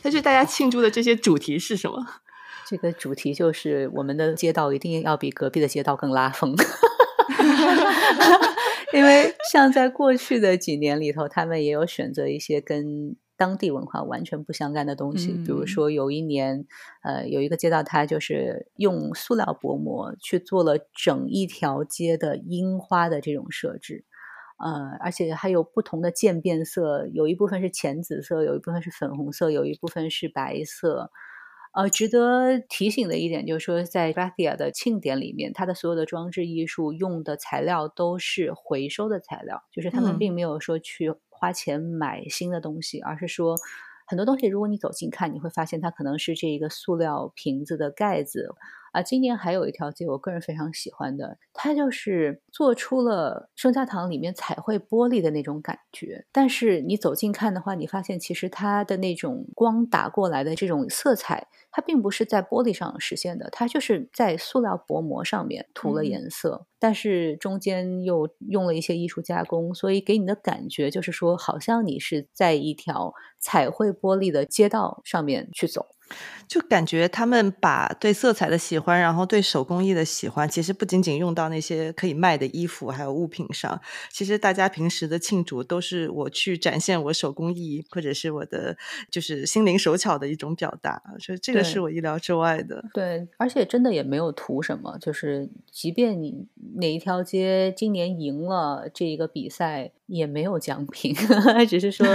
[0.00, 2.04] 但是大家庆祝的这些主题是什么？
[2.66, 6.54] 这个主题就是我们的街道一定要比隔壁的街道更拉风，
[8.94, 13.16] 因为像在过去的几年里头，他们也有选择一些跟。
[13.36, 16.66] 当地文化完全不相干的东西，比如说有一年，
[17.02, 24.04] 呃，有一个街道，它就是用塑料薄膜去做了整一条街的樱花的这种设置，
[24.62, 31.10] 呃，而且还有不同的渐变色，有一部分是浅紫色，有一部分是粉红色，有一部分是白色。
[31.74, 41.14] 呃，值得提醒的一点就是说，在 Rathia 的庆典里面，它的所有的装置艺术用的材料都是回收的材料，就是他们并没有说去。
[41.42, 43.56] 花钱买新的东西，而是说
[44.06, 48.54] 很多东西，如果你走近看，你会发现它可能是这一个塑料瓶子的盖子。
[48.92, 56.26] 啊，今年还有一条街，我个人非常喜欢的，它就是做出了圣家堂里面彩绘玻璃的那种感觉。
[56.30, 75.86] 但是你走近看的话，你发现其实它的那种光打过来的这种色彩，它并不是在玻璃上实现的，它就是在塑料薄膜上面涂了颜色，但是中间又用了一些艺术加工，所以给你的感觉就是说，好像你是在一条彩绘玻璃的街道上面去走。
[76.48, 83.80] 就感觉他们把对色彩的喜欢，然后对手工艺的喜欢，其实不仅仅用到那些可以卖的衣服还有物品上。
[84.10, 88.76] 其实大家平时的庆祝都是我去展现我手工艺，或者是我的
[89.10, 91.02] 就是心灵手巧的一种表达。
[91.18, 92.84] 所以这个是我意料之外的。
[92.92, 96.46] 对，而且真的也没有图什么，就是即便你
[96.76, 99.92] 哪一条街今年赢了这一个比赛。
[100.14, 101.14] 也没有奖品，
[101.68, 102.06] 只是说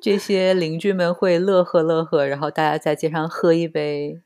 [0.00, 4.20] 这些邻居们会乐呵乐呵，然后大家在街上喝一杯。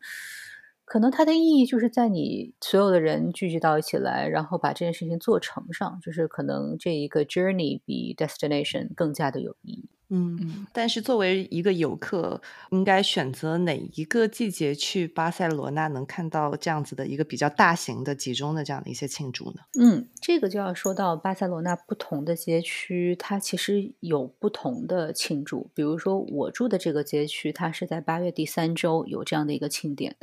[0.84, 9.88] 可能它的意义就是在你所有的人聚集到一起来，然后把这件事情做成上，就是可能这一个 journey 比 destination 更加的有意义。
[10.14, 19.62] 嗯，但是作为一个游客，应该选择哪一个季节去巴塞罗那，能看到这样子的一个比较大型的、集中的这样的一些庆祝呢？
[19.80, 25.70] 嗯，这个就要说到巴塞罗那不同的街区，它其实有不同的庆祝。
[25.72, 30.16] 比如说我住的这个街区，它是在八月第三周有这样的一个庆典。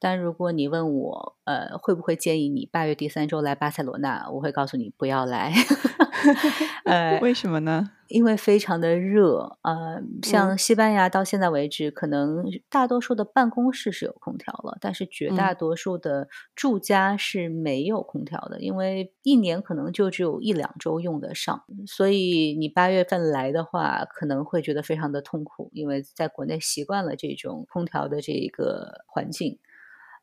[0.00, 4.28] 但如果你问我，呃，会不会建议你八月第三周来巴塞罗那？
[4.30, 5.52] 我会告诉你不要来。
[6.84, 7.90] 呃，为什么呢？
[8.08, 9.58] 因为非常的热。
[9.62, 21.64] 呃，像西班牙到现在为止，可能大多数的办公室是有空调了，但是绝大多数的住家是没有空调的，因为一年可能就只有一两周用得上。
[21.86, 29.58] 所以你八月份来的话，可能会觉得非常的痛苦，因为在国内习惯了这种空调的这个环境。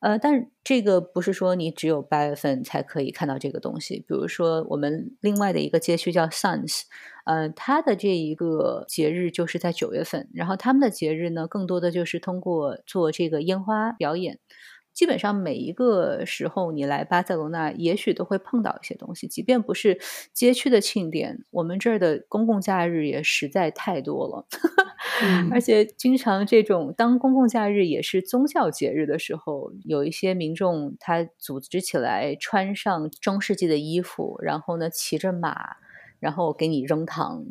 [0.02, 4.00] 呃，但这个不是说你只有八月份才可以看到这个东西。
[4.00, 6.82] 比如说，我们另外的一个街区叫 Suns，
[7.26, 10.30] 呃，它的这一个节日就是在九月份。
[10.34, 14.40] 然后他们的节日呢，更多的就是通过做这个烟花表演。
[14.96, 19.28] 基本上每一个时候你来巴塞罗那，也许都会碰到一些东西。
[19.28, 20.00] 即便不是
[20.34, 24.48] 街区的庆典，我们这儿的公共假日也实在太多了。
[25.52, 35.76] 而且经常这种当公共假日也是宗教节日的时候，有一些民众他组织起来，穿上中世纪的衣服，然后呢骑着马，
[36.20, 37.46] 然后给你扔糖。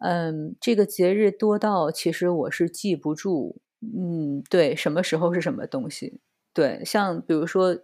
[0.00, 3.60] 嗯，这个节日多到其实我是记不住。
[3.80, 6.20] 嗯，对，什么时候是什么东西？
[6.54, 7.78] 对，像比如说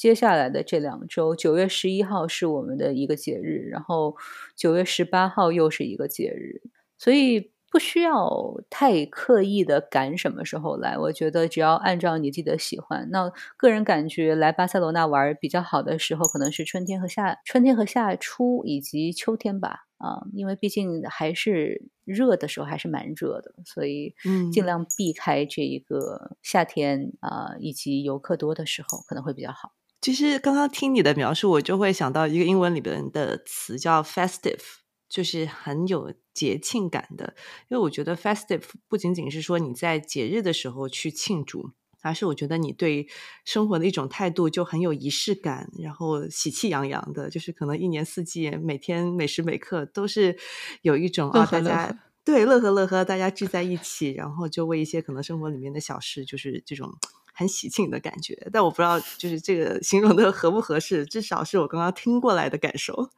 [0.00, 4.16] 接下来的这两周，九月十一号是我们的一个节日，然后
[4.56, 6.62] 九月十八号又是一个节日，
[6.98, 7.52] 所以。
[7.72, 13.08] 不需要太刻意的赶什么时候来，我觉得只要按照你自己的喜欢。
[13.10, 19.86] 那个人感觉来巴塞罗那玩比较好的时候，可能是春天和夏春天和夏初以及秋天吧。
[20.02, 24.14] 啊，因为毕竟还是热的时候还是蛮热的，所以
[24.52, 29.72] 尽量避开这一个夏天啊以及游客多的时候可能会比较好。
[30.00, 34.82] 其实刚刚听你的描述，我就会想到一个英文里边的词叫 festive。
[35.12, 37.34] 就是很有节庆感的。
[37.68, 41.72] 因为我觉得 festive 不仅仅是说你在节日的时候去庆祝。
[42.02, 43.08] 而是我觉得你对
[43.44, 50.36] 生活的一种态度就很有仪式感，然后喜气洋洋的，就是可能一年四季每天每时每刻都是
[50.82, 56.92] 有一种啊，大家对乐呵乐呵，大家聚在一起，然后就为一些可能生活里面的小事，就是这种
[57.32, 58.48] 很喜庆的感觉。
[58.52, 63.10] 但我不知道就是这个形容的合不合适，至少是我刚刚听过来的感受。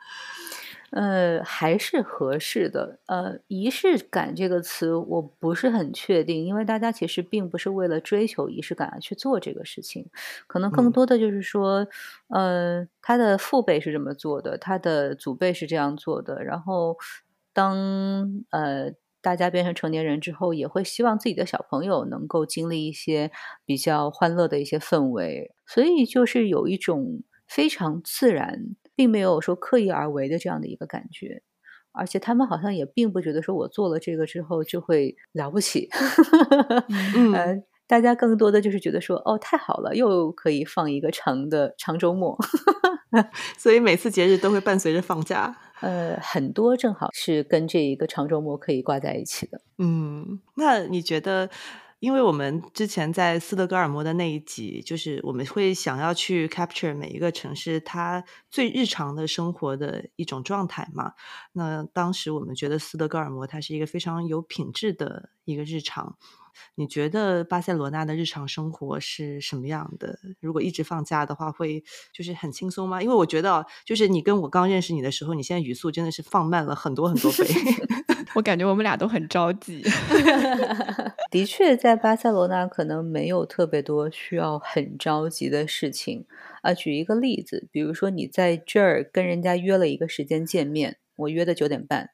[0.95, 3.01] 呃，还是合适的。
[3.07, 10.09] 呃，仪式感这个词我不是很确定，因为大家其实并不是为了追求仪式感而去做这个事情，
[10.47, 11.85] 可能更多的就是说，
[12.29, 16.97] 呃，他的父辈是这么做的，他的祖辈是这样做的，然后
[17.53, 23.33] 当呃大家变成成年人之后，也会希望自己的小朋友能够经历一些
[23.65, 28.77] 比较欢乐的一些氛围，所以就是有一种非常自然。
[28.95, 31.43] 并没有说刻意而为的这样的一个感觉，
[31.93, 35.89] 而且他们好像也并不觉得说我做了这个之后就会了不起，
[37.35, 42.37] 呃，大家更多的就是觉得说哦太好了，又可以放一个长的长周末，
[43.59, 49.61] 所以每次节日都会伴随着放假，呃，很多正好是跟这一个长周末可以挂在一起的。
[49.79, 51.51] 嗯，那你觉得？
[52.05, 61.15] 因为我们之前在斯德哥尔摩的那一集，就是我们会想要去 capture 每一个城市它最日常的生活的一种状态嘛。
[61.53, 66.19] 那当时我们觉得斯德哥尔摩它是一个非常有品质的一个日常。
[66.75, 70.19] 你觉得巴塞罗那的日常生活是什么样的？
[70.41, 71.83] 如果一直放假的话，会
[72.13, 73.03] 就是很轻松吗？
[73.03, 77.47] 因为我觉得，就是你跟我刚认识你的时候，你现在语速真的是放慢了很多很多倍。
[78.35, 79.83] 我感觉我们俩都很着急。
[81.31, 86.27] 的确，在巴塞罗那可能没有特别多需要很着急的事情
[86.63, 86.75] 啊。
[86.75, 92.11] 举一个例子，比如说你在这儿跟人家约了一个时间见面，我约的九点半，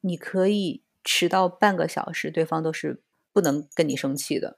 [0.00, 3.02] 你可以迟到半个小时，对方都是
[3.32, 4.56] 不能跟你生气的。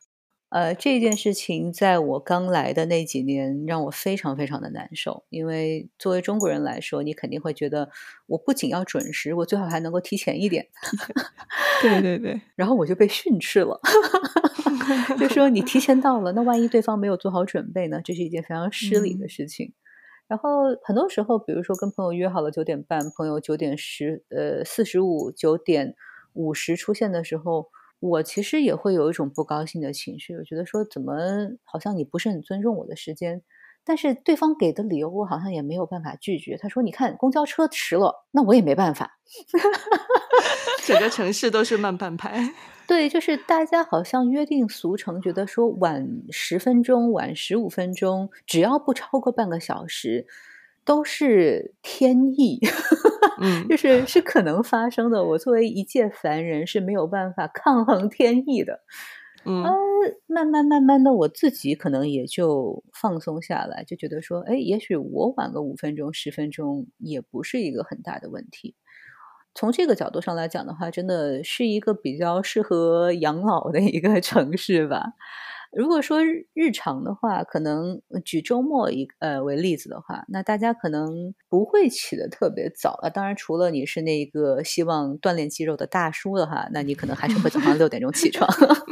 [0.51, 5.25] 呃，这件事情在我刚来的那几年，让我非常非常的难受。
[5.31, 7.89] 因为作为中国人来说，你肯定会觉得，
[8.27, 10.67] 我不仅要准时，我最好还能够提前一点。
[11.81, 13.81] 对对对，然后我就被训斥了，
[15.21, 18.01] 就说你提前到了，那万一对方没有做好准备呢？
[18.05, 19.73] 这是一件非常失礼的事情。
[20.27, 25.95] 然后很多时候，比如说跟朋友约好了九点半，朋友九点十呃四十五、九点
[26.33, 27.69] 五十出现的时候。
[28.01, 31.15] 我其实也会有一种不高兴的情绪，我觉得说怎么
[31.65, 33.43] 好像你不是很尊重我的时间，
[33.85, 36.57] 但是对方给的理由我好像也没有办法拒绝。
[36.57, 39.19] 他说：“你看公交车迟了，那我也没办法。
[40.83, 42.53] ”整个城市都是慢半拍。
[42.89, 50.27] 对，就是大家好像约定俗成，觉得说晚十分钟、晚十五分钟，只要不超过半个小时。
[50.83, 52.59] 都是天意，
[53.41, 55.25] 嗯，就是是可能发生的。
[55.25, 58.81] 我作为一介凡人是没有办法抗衡天意的，
[59.45, 59.63] 嗯，
[60.27, 68.75] 慢慢慢慢的，我自己可能也就放松下来，就觉得说，哎，也许我晚个五分钟、十分钟也不是一个很大的问题。
[69.55, 75.15] 从这个角度上来讲的话，真的是一个比较适合养老的一个 城市吧。
[75.73, 76.21] 如果说
[76.53, 83.09] 日常的话，可能举周末一呃为例子的话，那大家可能不会起得特别早啊。
[83.09, 88.49] 当然，除了你是那个希望锻炼肌肉的大叔的话，那你可能还是会早上六点钟起床。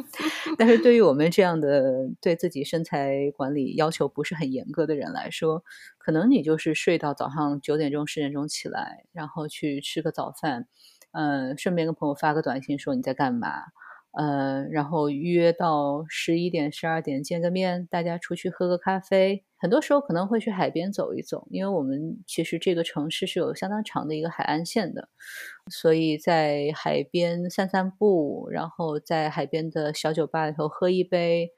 [0.57, 5.65] 但是对于我们这样的对自己身材管理要求不是很严格的人来说，
[5.99, 10.67] 可能你就是睡到早上九点钟、十点钟起来，然后去吃个早饭，
[11.13, 13.49] 嗯，顺便跟朋友发个短信说你在干嘛。
[14.19, 19.45] 呃，然后约到十一点、十二点见个面，大家出去喝个咖啡。
[19.61, 25.09] 很多时候可能会去海边走一走，因为我们其实这个城市是有相当长的一个海岸线的，
[25.71, 31.51] 所以在海边散散步，然后在海边的小酒吧里头喝一杯，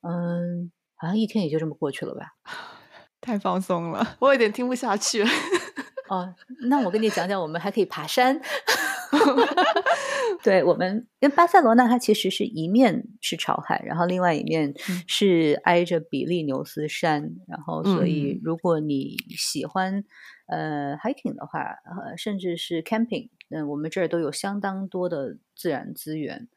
[0.00, 2.32] 嗯，好像一天也就这么过去了吧。
[3.20, 5.22] 太放松了，我有点听不下去。
[6.08, 6.34] 哦，
[6.70, 8.40] 那我跟你讲讲，我们还可以爬山。
[10.44, 14.74] 对我们，因为巴塞罗那它其实是一面是朝海，然后另外一面
[15.06, 20.04] 是挨着比利牛斯山，然后所以如果你喜欢
[20.46, 26.48] 呃 hiking 的话，呃甚至是 camping，嗯，我们这儿都有相当多的自然资源。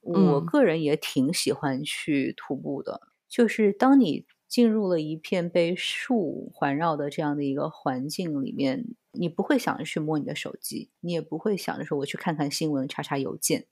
[0.00, 8.84] 我个人也挺喜欢去徒步的，就是当你进入了一片被树环绕的这样的一个环境里面。
[9.18, 13.66] 你不会想着去摸你的手机，你也不会想着说我去看看新闻、查查邮件，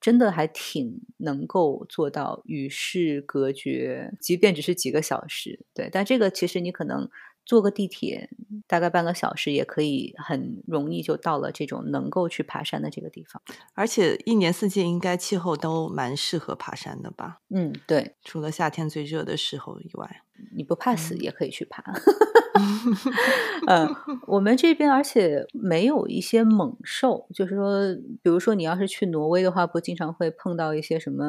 [0.00, 5.66] 真的还挺能够做到与世隔绝，即便只是几个小时。
[5.74, 7.08] 对，但这个其实你可能
[7.48, 8.28] 坐个地铁
[8.66, 13.42] 大概半个小时，也可以很容易就到了这种能够去爬山的这个地方。
[13.72, 17.40] 而且一年四季应该气候都蛮适合爬山的吧？
[17.48, 20.22] 嗯，对，除了夏天最热的时候以外，
[20.54, 21.82] 你不怕死也可以去爬。
[23.66, 23.88] 嗯，
[24.26, 31.24] 我们这边而且没有一些猛兽，就是说，比如说你要是去挪威的话，不经常会碰到一些什么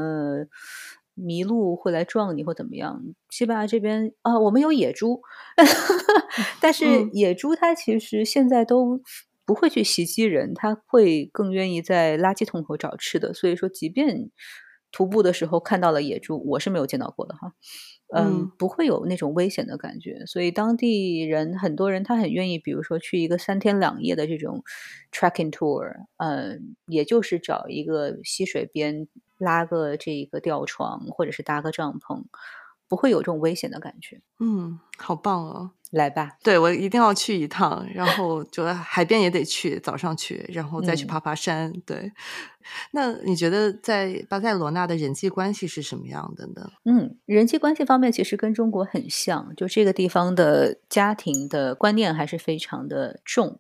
[1.20, 3.04] 麋鹿会来撞你或怎么样？
[3.30, 5.22] 西班牙这边啊，我们有野猪，
[6.62, 9.02] 但是嗯野猪它其实现在都
[9.46, 13.34] 不会去袭击人，它会更愿意在垃圾桶口找吃的。
[13.34, 14.30] 所以说，即便
[14.92, 17.54] 徒步的时候看到了野猪，我是没有见到过的哈。
[18.12, 24.64] 嗯嗯，不会有那种危险的感觉，所以当地人很多人他很愿意，比如说去一个三天两夜的这种
[25.12, 29.08] tracking tour，嗯，也就是找一个溪水边
[29.40, 32.26] 拉个这个吊床，或者是搭个帐篷，
[32.88, 34.22] 不会有这种危险的感觉。
[34.40, 35.72] 嗯，好棒哦！
[35.92, 41.74] 来吧，对我一定要去一趟，然后就海边也得去，早上去，然后再去嗯爬爬山。
[41.84, 42.12] 对，
[42.92, 46.70] 那你觉得在巴塞罗那的人际关系是什么样的呢？
[46.86, 53.60] 嗯，人际关系方面其实跟中国很像，就这个地方的家庭的观念还是非常的重。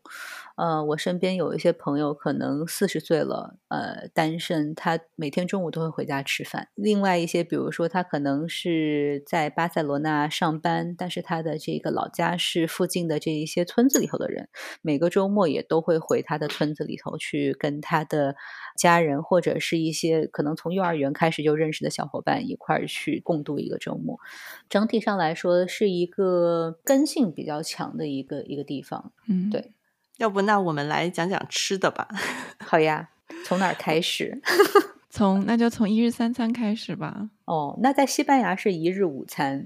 [0.59, 6.67] 呃，我身边有一些朋友可能四十岁了，呃，单身，他每天中午都会回家吃饭。
[6.75, 14.49] 另外一些，比如说他可能是在巴塞罗那上班，但是他的这个老家是附近的这一些村子里头的人，
[14.81, 18.35] 每个周末也都会回他的村子里头去跟他的
[18.77, 24.19] 家人或者是一些可能从幼儿园开始就认识的小伙伴一块儿去共度一个周末。
[24.67, 29.13] 整体上来说，是一个根性比较强的一个一个地方。
[29.29, 29.71] 嗯，对
[30.19, 32.07] 要不那我们来讲讲吃的吧。
[32.63, 33.09] 好呀，
[33.45, 34.41] 从哪儿开始？
[35.09, 37.29] 从那就从一日三餐开始吧。
[37.45, 39.65] 哦，那在西班牙是一日午餐。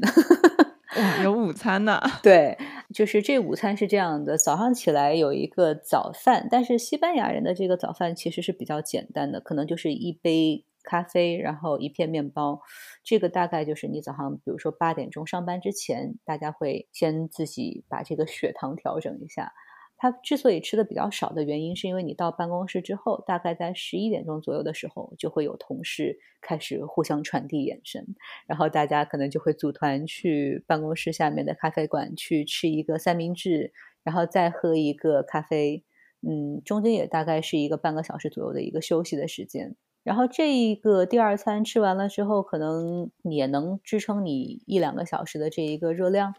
[0.95, 1.99] 哇，有午餐呢。
[2.21, 2.57] 对，
[2.93, 12.61] 就是这午餐是这样的：早上起来有一个早饭，但是西班牙人的这个早饭其实是比较简单的，可能就是一杯咖啡，然后一片面包。
[13.03, 19.51] 这个大概就是你早上，比如说八点钟上班之前，大家会先自己把这个血糖调整一下。
[20.03, 28.05] 他之所以吃的比较少的原因，是因为你到办公室之后，大概在十一点钟左右的时候，就会有同事开始互相传递眼神，
[28.45, 33.71] 然后大家可能就会组团去办公室下面的咖啡馆去吃一个三明治，
[34.03, 35.85] 然后再喝一个咖啡，
[36.21, 39.77] 嗯，中间也大概是一个半个小时左右的一个休息的时间。
[40.03, 46.35] 然后这一个第二餐吃完了之后，可能也能支撑你一两个小时的这一个热量。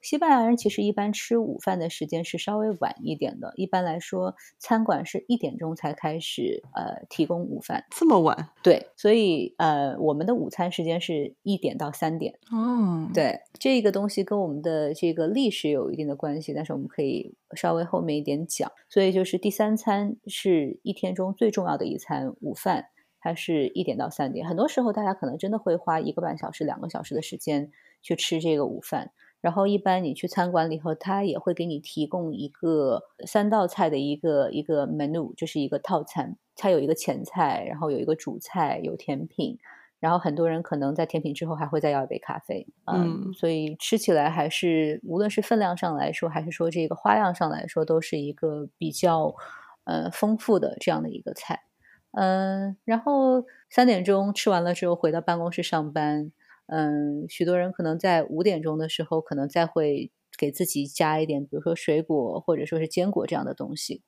[0.00, 7.84] 西班牙人其实一般吃午饭的时间是稍微晚一点的，一般来说，餐馆是一点钟才开始呃提供午饭。
[7.90, 8.50] 这么晚？
[8.62, 12.38] 对，所以呃，我们的午餐时间是一点到三点。
[12.52, 18.70] 哦，，对，这个东西跟我们的这个历史有一定的关系，但是我们可以稍微后面一点讲。
[18.88, 22.86] 所以就是第三餐是一天中最重要的一餐午饭，
[23.20, 24.46] 它是一点到三点。
[24.46, 29.10] 很多时候大家可能真的会花一个半小时、两个小时的时间去吃这个午饭。
[29.40, 36.36] 然后一般你去餐馆里头，他也会给你提供一个三道菜的一个一个 menu，就是一个套餐。
[36.56, 39.56] 它有一个前菜，然后有一个主菜，有甜品，
[40.00, 42.66] 然后很多人可能在甜品之后还会再要一杯咖啡。
[42.86, 49.36] 嗯所以吃起来还是无论是分量上来说，还是说这个花样上来说，都是一个比较
[49.84, 51.62] 呃丰富的这样的一个菜。
[52.10, 56.32] 嗯，然后三点钟吃完了之后回到办公室上班。
[56.68, 64.02] 嗯，许多人可能在五点钟的时候，可能再会给自己加一点，比如说水果或者说是坚果这样的东西。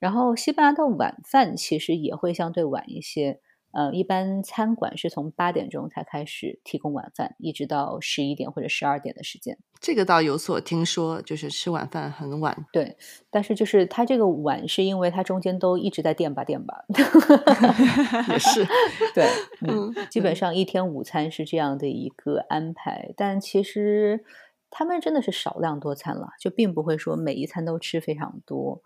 [0.00, 3.40] 然后西班牙的晚饭其实也会相对晚一些，
[3.72, 9.58] 呃，一般餐馆是从八点钟才开始提供晚饭，一直到十一点或者十二点的时间。
[9.80, 12.66] 这个倒有所听说，就是吃晚饭很晚。
[12.72, 12.96] 对，
[13.30, 16.84] 但是就是它这个晚是因为它中间都一直在垫吧垫吧。
[18.28, 18.66] 也是，
[19.14, 19.24] 对，
[19.66, 24.22] 嗯，嗯，基本上一天午餐是这样的一个安排，但其实
[24.68, 28.82] 他们真的是少量多餐了，就并不会说每一餐都吃非常多。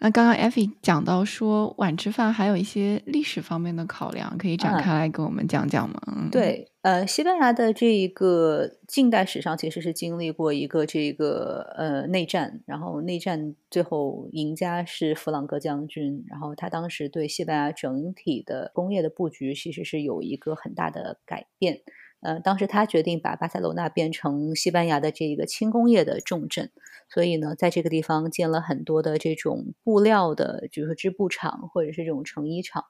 [0.00, 6.00] 那刚刚 Effie 讲到说晚吃饭还有一些历史方面的考量，可以展嗯开来跟我们讲讲吗？
[6.06, 21.80] 嗯，对，呃，西班牙的这一个近代史上其实是经历过一个这个呃内战，然后内战最后赢家是弗朗哥将军，然后他当时对西班牙整体的工业的布局其实是有一个很大的改变。
[22.20, 26.70] 呃，当时他决定把巴塞罗那变成西班牙的这个轻工业的重镇，
[27.08, 32.84] 所以呢，在这个地方建了很多的这种布料的，比如说织布厂或者是这种成衣厂。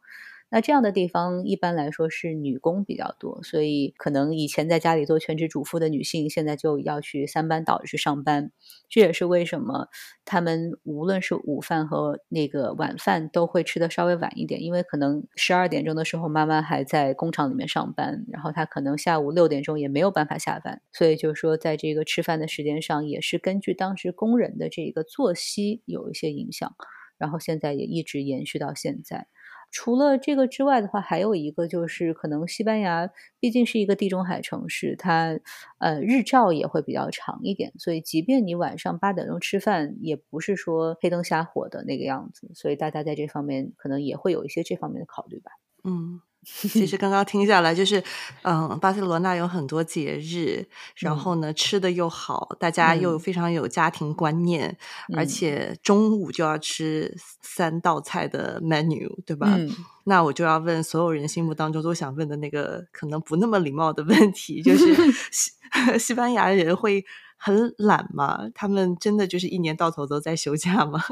[0.50, 8.50] 那这样的地方一般来说是女工比较多，所以可能以前在家里做全职主妇的女性，现在就要去三班倒去上班。
[8.88, 9.88] 这也是为什么
[10.24, 26.74] 他们无论是午饭和那个晚饭都会吃的稍微晚一点，因为可能十二点钟的时候妈妈还在工厂里面上班，然后她可能下午六点钟也没有办法下班，所以就是说在这个吃饭的时间上也是根据当时工人的这个作息有一些影响，
[27.18, 29.26] 然后现在也一直延续到现在。
[29.70, 33.10] 除了这个之外的话，还有一个就是可能西班牙
[33.40, 35.38] 毕竟是一个地中海城市，它
[35.78, 45.52] 呃日照也会比较长一点，所以即便你晚上八点钟吃饭，也不是说黑灯瞎火的那个样子，所以大家在这方面可能也会有一些这方面的考虑吧。
[45.84, 46.20] 嗯。
[46.48, 48.02] 其实刚刚听下来，就是，
[48.42, 50.66] 嗯，巴塞罗那有很多节日，
[50.96, 54.74] 然后呢，吃的又好，大家又非常有家庭观念，
[55.14, 59.58] 而且中午就要吃三道菜的 menu，对吧？
[60.04, 64.94] 那我就要问所有人心目当中都想问的那个可能不那么礼貌的问题，就是
[65.30, 65.52] 西
[65.98, 67.04] 西班牙人会
[67.36, 68.48] 很懒吗？
[68.54, 71.04] 他们真的就是一年到头都在休假吗？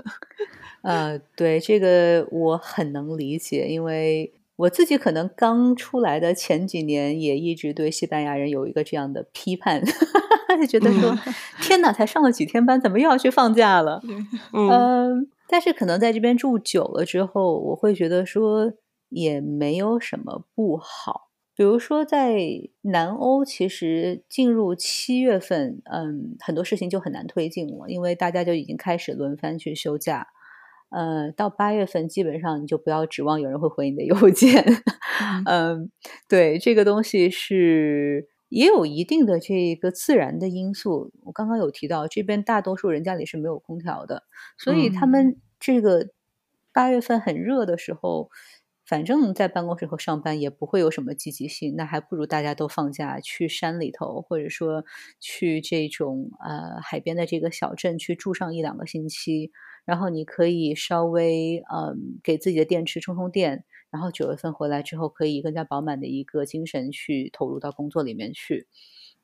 [0.80, 4.32] 呃，对这个我很能理解，因为。
[4.56, 9.82] 我自己可能刚出来的前几年，也一直对西班牙人有一个这样的批判，
[10.58, 11.14] 就觉得说
[11.60, 14.00] ：“天哪，才上了几天班，怎么又要去放假了？”
[14.54, 18.72] 嗯，但是可能在这边住久了之后，我会觉得说
[19.10, 21.28] 也没有什么不好。
[21.54, 22.38] 比如说在
[22.82, 30.28] 南欧，其实进入七月份，嗯，很多事情就很难推进了，因为大家就已经开始轮番去休假。
[30.90, 34.64] 呃，到八月份基本上你就不要指望有人会回你的邮件。
[35.46, 35.90] 嗯，
[36.28, 41.10] 对，这个东西是也有一定的这个自然的因素。
[41.24, 44.22] 我刚刚有提到，这边大多数人家里是没有空调的，
[44.56, 46.08] 所以他们这个
[46.72, 48.30] 八月份很热的时候，
[48.86, 54.84] 反正在办公室和上班也不会有什么积极性，那还不如大家都放假去山里头，或者说
[55.20, 59.50] 去这种呃海边的这个小镇去住上一两个星期。
[59.84, 68.66] 然后你可以稍微嗯给自己的电池充充电，然后九月份回来之后可以更加饱满的一个精神去投入到工作里面去，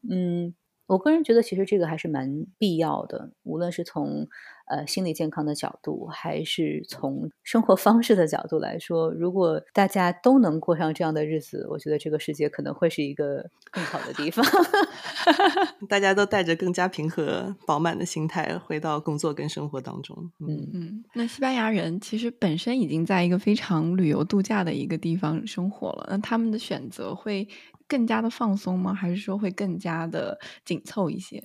[0.09, 0.55] 嗯。
[0.89, 4.29] 我个人觉得，其实这个还是蛮必要的，无论是从
[4.73, 14.45] 呃心理健康的角度，还是从生活方式的角度来说，如果大家都能过上这样的日子，我觉得这个世界可能会是一个更好的地方。
[15.89, 20.31] 大家都带着更加平和、饱满的心态回到工作跟生活当中。
[20.41, 27.47] 嗯嗯，那西班牙人其实本身已经在一个非常旅游度假的一个地方生活了，那他们的选择会。
[27.89, 28.95] 更加的放松吗？
[28.95, 31.45] 还是说会更加的紧凑一些？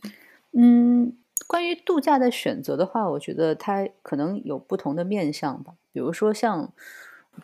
[0.58, 5.76] 嗯，关于度假的选择的话，我觉得它可能有不同的面向吧。
[5.92, 6.74] 比如说像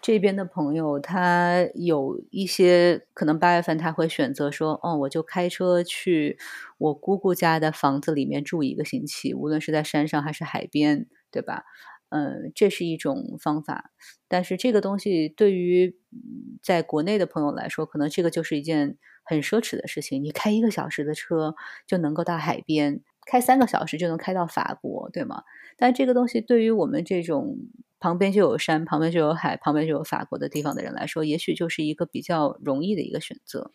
[0.01, 6.39] 这边的朋友，他有一些可能八月份他会选择说，哦，我就开车去
[6.79, 11.63] 我姑姑家的房子里面住一个星期，无论是在山上还是海边，对吧？
[12.09, 13.91] 嗯，这是一种方法，
[14.27, 15.95] 但是这个东西对于
[16.61, 20.23] 在国内的朋友来说，可能这个就是一件很奢侈的事情。
[20.23, 21.55] 你开一个小时的车
[21.87, 25.43] 就能够到海边，开三个小时就能开到法国，对吗？
[25.77, 27.57] 但这个东西对于我们这种
[27.99, 33.71] 旁边就有山、旁边就有海、旁边就有法国的地方的人来说，也许就是一个比较容易的一个选择。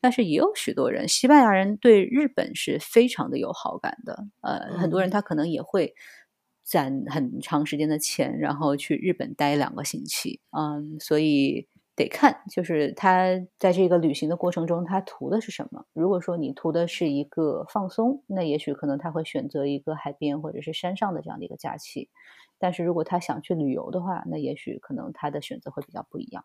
[0.00, 5.94] 但是也有许多人，西班牙人对日本是非常的有好感的，呃，很多人他可能也会。
[6.64, 13.26] 攒很长时间的钱，然后去日本待两个星期，嗯，所以得看，就是他
[13.58, 15.84] 在这个旅行的过程中，他图的是什么。
[15.92, 22.08] 如果说你图的是一个放松，那也许可能他会选择一个海边或者是山上的这样的一个假期。
[22.58, 26.44] 但是如果他想去旅游的话，那也许可能他的选择会比较不一样。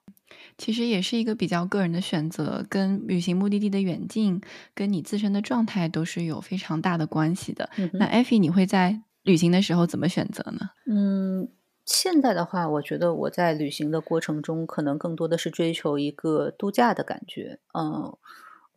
[0.58, 4.41] 其实也是一个比较个人的选择，跟旅行目的地的远近，
[4.74, 7.70] 跟你自身的状态都是有非常大的关系的。
[7.93, 9.02] 那艾菲，你会在？
[9.24, 10.70] 旅行的时候怎么选择呢？
[10.89, 11.50] 嗯，
[11.88, 17.59] 现在的话，我觉得我在旅行的过程中，可能更多的是追求一个度假的感觉。
[17.73, 18.15] 嗯，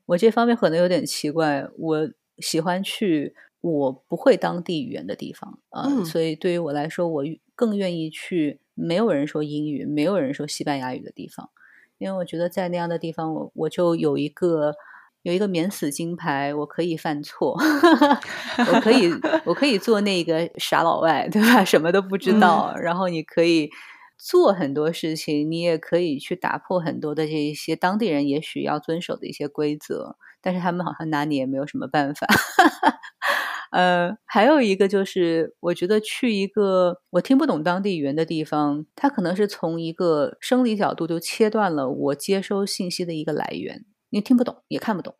[0.06, 7.24] 我这方面可能有点奇怪，我喜欢去我不会当地语言的地方啊，所以对于我来说，我
[7.56, 11.50] 更愿意去没有人说英语、没有人说西班牙语的地方，
[11.98, 14.76] 因为我觉得在那样的地方，我我就有一个。
[15.22, 17.52] 有一个免死金牌，我可以犯错，
[18.72, 19.10] 我可以，
[19.44, 21.62] 我可以做那个傻老外，对吧？
[21.66, 23.70] 什么都不知道，然后你可以
[24.18, 32.26] 做很多事情，你也可以去打破很多的这一些当地人也许要遵守的一些规则，但是他们好像拿你也没有什么办法。
[33.72, 45.14] 呃，还有一个就是，我觉得去一个我听不懂当地语言的地方，它可能是从一个生理角度就切断了我接收信息的一个来源，你听不懂也看不懂。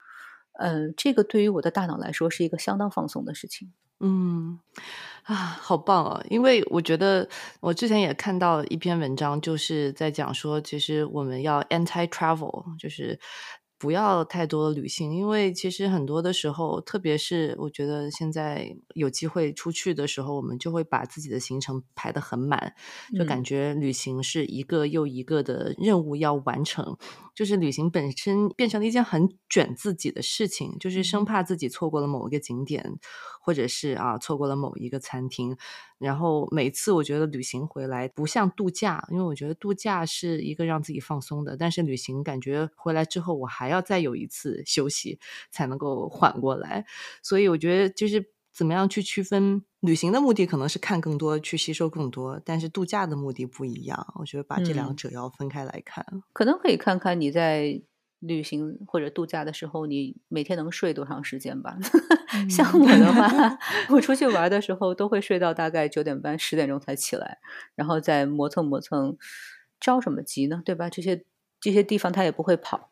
[0.59, 3.73] 呃，这个对于我的大脑来说是一个相当放松的事情。
[4.01, 4.61] 嗯，
[5.25, 6.25] 啊，好棒啊！
[6.29, 7.29] 因为我觉得
[7.61, 13.19] 我之前也看到一篇文章，就是在讲说，其实我们要 anti travel，就是。
[13.83, 22.75] 不要太多的旅行，因为其实很多的时候，特别是我觉得现在有机会出去的时候，我们就会把自己的行程排得很满，
[23.17, 26.99] 就感觉旅行是一个又一个的任务要完成，
[27.41, 32.99] 就是旅行本身变成了一件很卷自己的事情，就是生怕自己错过了某一个景点，
[33.41, 35.57] 或者是啊错过了某一个餐厅。
[35.97, 45.19] 然后每次我觉得旅行回来不像度假，因为我觉得度假是一个让自己放松的，但是旅行感觉回来之后我还要再有一次休息
[45.51, 46.85] 才能够缓过来，
[47.23, 48.23] 所以我觉得就是
[48.53, 57.83] 怎么样去区分旅行的目的可能是看更多去吸收更多，但是度假的目的不一样，我觉得把这两者要分开来看，可能可以看看你在。
[58.23, 61.79] 旅行或者度假的时候，你每天能睡多长时间吧？
[62.51, 67.39] 像我的话， 我出去玩的时候都会睡到大概九点半、十点钟才起来，
[67.75, 69.17] 然后再磨蹭磨蹭，
[69.81, 70.61] 着什么急呢？
[70.67, 70.91] 对吧？
[70.91, 71.25] 这些
[71.59, 72.91] 这些地方他也不会跑。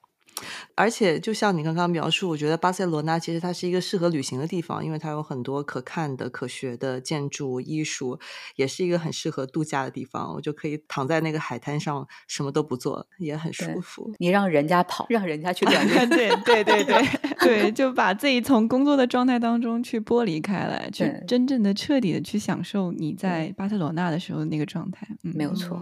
[0.75, 8.19] 而且，就像你刚刚描述，我觉得巴塞罗那其实它是一个适合旅行的地方，因为它有很多可看的、可学的建筑、艺术，
[8.57, 10.35] 也是一个很适合度假的地方。
[10.35, 14.13] 我就可以躺在那个海滩上，什么都不做，也很舒服。
[14.19, 17.03] 你让人家跑，让人家去锻炼， 对对对对
[17.41, 25.07] 对，就把自己从工作的状态当中去剥离开来，去真正的、彻底的去享受你在巴塞罗那的时候那个状态。
[25.25, 25.81] 嗯没有错，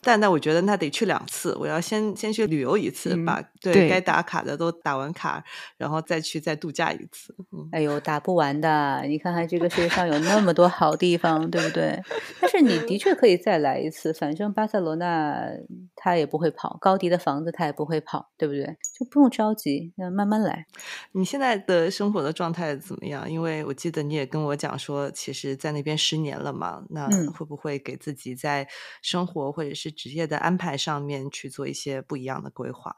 [0.00, 4.18] 但那我觉得那得去两次，我要先先去旅游一次，把对该打。
[4.28, 5.42] 卡的都打完卡，
[5.78, 7.34] 然后再去再度假一次。
[7.72, 9.00] 哎呦，打不完的！
[9.06, 11.98] 你看看这个世界上有那么多好地方，对不对？
[12.40, 15.48] 但是你的确可以再来一次，反正巴塞罗那
[15.96, 18.76] 他也不会跑，高迪的房子他也不会跑，对不对？
[18.98, 20.66] 就不用着急，那慢慢来。
[21.12, 23.30] 你现在的生活的状态怎么样？
[23.30, 28.68] 因为我记得你也跟我讲说，其实在那边十年了嘛，那会不会给自己在
[29.00, 32.94] 生活或者是职业的安排上面去做一些不一样的规划？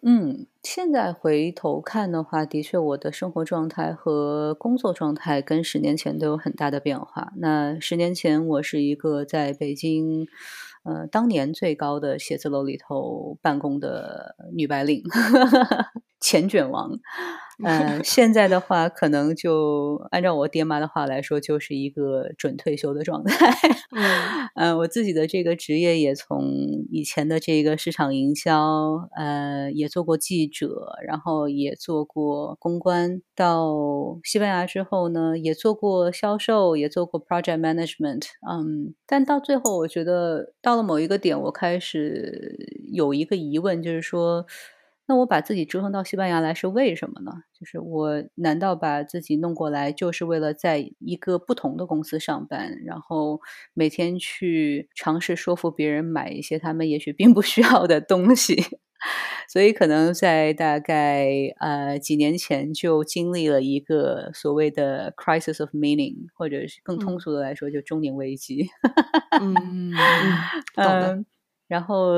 [0.00, 7.32] 嗯，现在回头看的话，的确，我的生活状态和工作状态跟十年前都有很大的变化。
[7.36, 10.28] 那十年前，我是一个在北京，
[10.84, 15.02] 呃，当年最高的写字楼里头办公的女白领，
[16.20, 16.98] 钱卷王。
[17.64, 23.52] 嗯，现在的话，可能就按照我爹妈的话来说，就是一个准退休的状态。
[24.54, 26.44] 嗯， 我自己的这个职业也从
[26.88, 33.74] 以前的这个市场营销，呃，也做过记者，然后也做过公关，到
[34.22, 38.26] 西班牙之后呢，也做过销售，也做过 project management。
[38.48, 42.56] 嗯，但到最后，我觉得到了某一个点，我开始
[42.92, 44.46] 有一个疑问，就是说。
[45.08, 47.32] 那我把自己折腾到西班牙来是为什么呢？
[47.58, 53.40] 就是我难道把自己弄过来就是为了在一个不同的公司上班，然后
[53.72, 58.62] 每天去尝试说服别人买一些他们也许并不需要的东西？
[59.48, 61.26] 所以可能在大概
[61.60, 68.68] 呃几年前就经历了一个所谓的 crisis of meaning，或者是更通俗的来说，就中年危机。
[69.40, 69.92] 嗯，
[70.74, 71.24] 懂的。
[71.68, 72.14] 然后，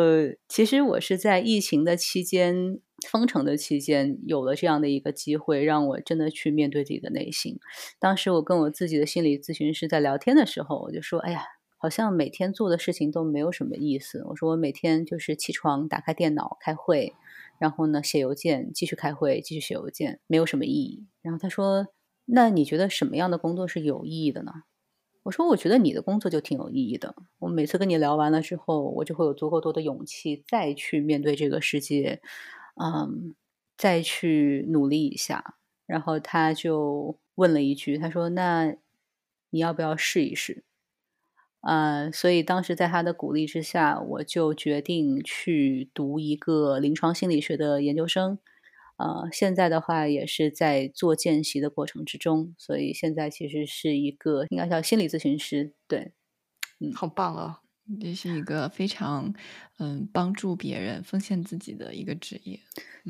[0.49, 2.79] 其实我是在疫情的期间、
[3.09, 7.59] 封城的期间，有了这样的一个机会，让我真的去面对自己的内心。
[7.99, 11.43] 当时我跟我自己的心理咨询师在聊天的时候，我就说：“哎呀，
[11.79, 17.13] 好像每天做的事情都没有什么意思。”我说：“我每天就是起床，打开电脑开会，
[17.59, 21.89] 然后呢写邮件，继续开会，继续写邮件，没有什么意义。”然后他说
[22.27, 24.53] ：“那你觉得什么样的工作是有意义的呢？”
[25.27, 27.15] 我说，我觉得你的工作就挺有意义的。
[27.39, 32.21] 我每次跟你聊完了之后，我就会有足够多的勇气再去面对这个世界，
[32.83, 33.35] 嗯，
[33.77, 35.57] 再去努力一下。
[35.87, 38.77] 然后他就问了一句，他说：“那
[39.51, 40.65] 你要不要试一试？”
[41.61, 48.39] 啊，所以当时在他的鼓励之下，我就决定去读一个临床心理学的研究生。
[49.01, 56.13] 呃，现在的话也是在做见习的过程之中，所以现在其实是一个应该叫心理咨询师，对，
[56.81, 57.63] 嗯，好棒啊，
[57.99, 59.33] 这是一个非常
[59.79, 62.61] 嗯帮助别人、奉献自己的一个职业。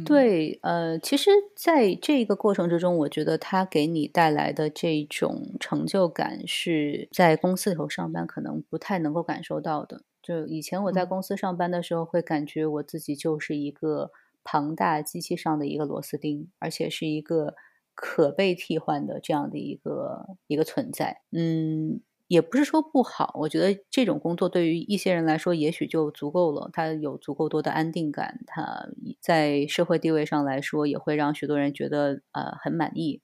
[0.06, 10.04] 对，呃，其实在这个过程之中，我觉得他给你带来的这种成就感，是在公司里头上班可能不太能够感受到的。
[10.22, 14.12] 就以前我在公司上班的时候，会感觉我自己就是一个。
[14.44, 17.54] 庞大机器上的一个螺丝钉，而且是一个
[17.94, 21.22] 可被替换的这样的一个一个存在。
[21.32, 28.88] 嗯，也不是说不好，我觉得这种工作对于一些人来说也许就足够了，他有足够多的安定感，他
[29.20, 33.20] 在社会地位上来说也会让许多人觉得呃很满意。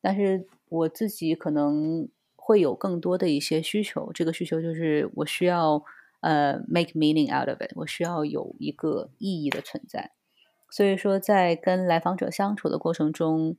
[0.00, 5.82] 但是我自己可能会有更多的一些需求，这个需求就是我需要
[6.20, 10.12] 呃 make meaning out of it，我需要有一个意义的存在。
[10.70, 13.56] 所以说，在跟来访者相处的过程中，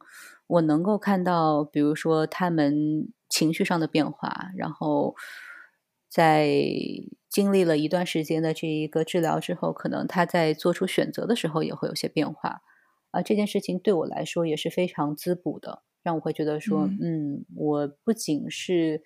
[0.48, 5.16] 我能够看到，比如说他们情绪上的变化，然后
[6.10, 6.48] 在
[7.30, 12.62] 经历了一段时间的这一个治疗之后，可能他在做出选择的时候也会有些变化。
[13.12, 15.84] 啊，这件事情对我来说也是非常滋补的。
[16.04, 19.04] 让我会觉得说，嗯，我不仅是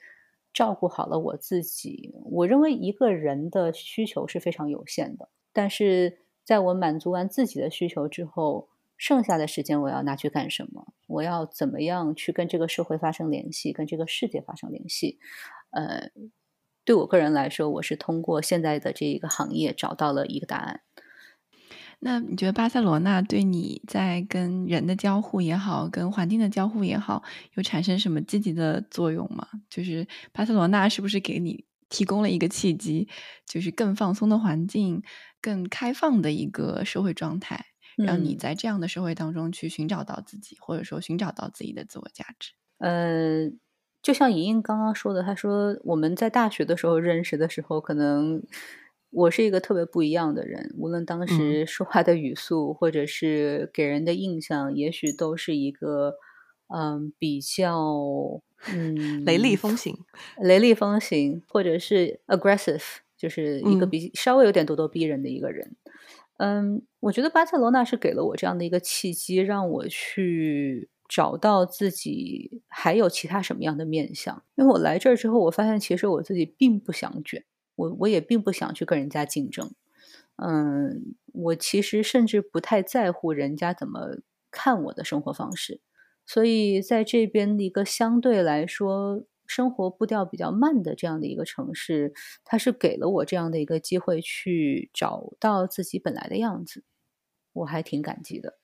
[0.53, 10.93] 照顾好了我自己，我认为一个人的需求是非常有限的，但是在我满足完自己的需求之后，剩下的时间我要拿去干什么？
[11.07, 15.19] 我要怎么样去跟这个社会发生联系，跟这个世界发生联系？
[15.71, 16.11] 呃，
[16.85, 20.81] 对我个人来说，我是通过现在的这一个行业找到了一个答案。
[21.99, 27.23] 那你觉得巴塞罗那对你在跟人的交互也好，跟环境的交互也好，
[27.55, 29.47] 有产生什么积极的作用吗？
[29.69, 33.07] 就是巴塞罗那是不是给你提供了一个契机，
[33.45, 35.03] 就是更放松的环境，
[35.41, 37.65] 更开放的一个社会状态，
[37.97, 42.51] 让你在这样的社会当中去寻找到自己，或者说寻找到自己的自我价值？
[42.79, 43.49] 呃，
[44.01, 48.41] 就像莹莹刚刚说的，她说我们在大学的时候认识的时候，可能。
[49.11, 56.15] 我是一个特别不一样的人，无论当时说话的语速，或者是给人的印象，也许都是一个，
[56.67, 58.41] 嗯，比较，
[58.71, 59.97] 嗯，雷厉风行，
[60.41, 62.83] 雷厉风行，或者是 aggressive，
[63.17, 65.75] 就是一个比稍微有点咄咄逼人的一个人。
[66.37, 74.43] 嗯，我觉得巴塞罗那是给了我这样的一个契机，让我去找到自己还有其他什么样的面相。
[74.55, 77.45] 因为我来这儿之后，我发现其实我自己并不想卷。
[77.75, 79.69] 我我也并不想去跟人家竞争，
[80.37, 85.81] 嗯，我其实甚至不太在乎人家怎么看我的生活方式，
[86.25, 92.13] 所以在这边的一个相对来说生活步调比较慢的这样的一个城市，
[92.43, 96.83] 它是给了我这样的一个机会去找到自己本来的样子，
[97.53, 98.57] 我还挺感激的，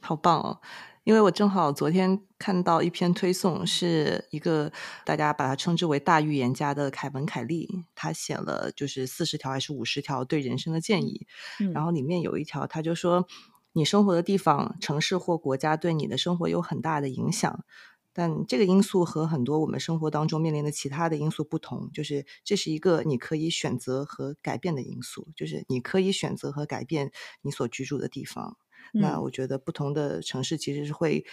[0.00, 0.60] 好棒哦。
[1.02, 4.70] 因为我正好昨天看到一篇推送，是一个
[5.04, 11.26] 大家把它称之为大预言家的凯文·凯利，他写了就是四十条还是五十条对人生的建议，
[11.72, 13.26] 然后里面有一条他就说，
[13.72, 17.64] 你生活的地方、城市或国家对你的生活有很大的影响，
[18.12, 27.12] 但这个因素和很多我们生活当中面临的其他的因素不同，就是这是一个你可以选择和改变的因素，就是你可以选择和改变
[27.42, 28.56] 你所居住的地方。
[28.92, 31.24] 那我觉得不同的城市其实是会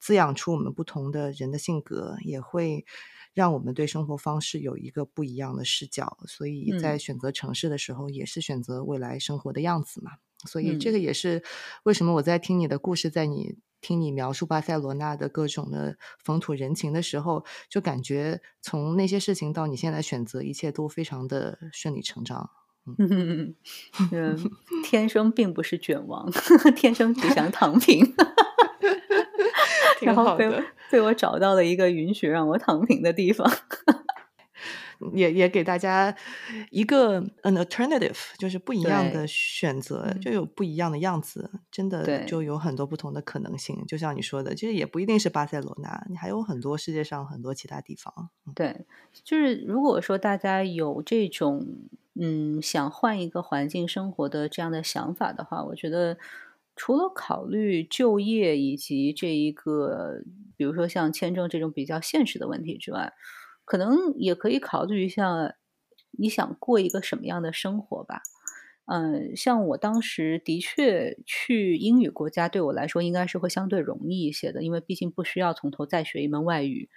[0.00, 2.84] 滋养出我们不同的人的性格，也会
[3.34, 6.18] 让我们对生活方式有一个不一样的视角。
[6.26, 10.12] 所以在选择城市的时候，也是选择未来生活的样子嘛。
[10.46, 11.42] 所以这个也是
[11.84, 22.50] 为什么我在听你的故事，在你听你描述巴塞罗那的各种的风土人情的时候，就感觉从那些事情到你现在选择，一切都非常的顺理成章。
[22.98, 23.54] 嗯，
[24.84, 26.30] 天生并不是卷王，
[26.76, 28.14] 天生只想躺平，
[30.02, 30.50] 然后被
[30.90, 33.50] 被我找到了一个允许让我躺平的地方，
[35.12, 36.14] 也也给大家
[36.70, 43.84] 一个 an alternative，就是不一样的选择，就有不一样的样子，真的就有很多不同的可能性。
[43.86, 48.30] 就像你说的，其实也不一定是巴塞罗那，你还有很多世界上很多其他地方。
[48.54, 48.86] 对，
[49.24, 51.66] 就是如果说大家有这种。
[52.16, 56.16] 嗯，想换一个环境生活的这样的想法的话，我觉得
[56.76, 60.22] 除了考虑就业以及这一个，
[60.56, 63.14] 比如说像签证这种比较现实的问题之外，
[63.64, 65.56] 可能也可以考虑一下
[66.12, 68.22] 你想过一个什么样的生活吧。
[68.86, 76.88] 嗯，像我当时的确去英语国家对我来说应该是会相对容易一些的，因为毕竟不需要从头再学一门外语，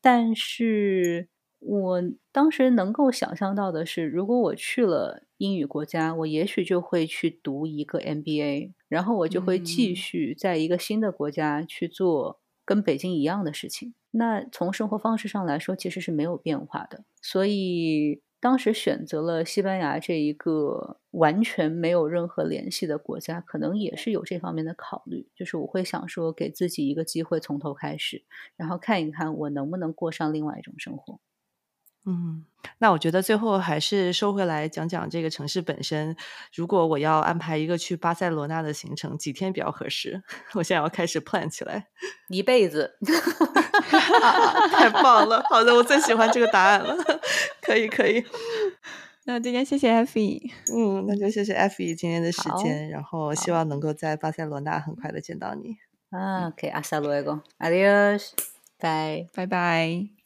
[0.00, 1.28] 但是。
[1.64, 2.02] 我
[2.32, 13.94] 当时能够想象到的是，如果我去了英语国家，我也许就会去读一个 MBA，然后我就会继续在一个新的国家去做跟北京一样的事情。
[14.10, 17.04] 那从生活方式上来说，其实是没有变化的。
[17.20, 28.24] 所以当时选择了西班牙这一个完全没有任何联系的国家，可能也是有这方面的考虑，就是我会想说，给自己一个机会从头开始，
[28.56, 31.20] 然后看一看我能不能过上另外一种生活。
[32.04, 32.44] 嗯，
[32.78, 36.16] 那我觉得最后还是收回来讲讲这个城市本身。
[36.52, 40.22] 如果我要安排一个去巴塞罗那的行程，几天比较合适？
[40.54, 41.86] 我现在要开始 plan 起来，
[42.28, 42.96] 一辈子。
[44.72, 45.44] 太棒了！
[45.48, 46.96] 好的，我最喜欢这个答案了。
[47.60, 48.24] 可以，可以。
[49.24, 55.76] 那今天谢谢 Effie，嗯，那就谢谢 Effie 今天的时间，然后希望能够在巴塞罗那很快的见到你。
[56.10, 58.30] 啊，OK，hasta luego，adiós，
[58.78, 60.21] 拜拜拜。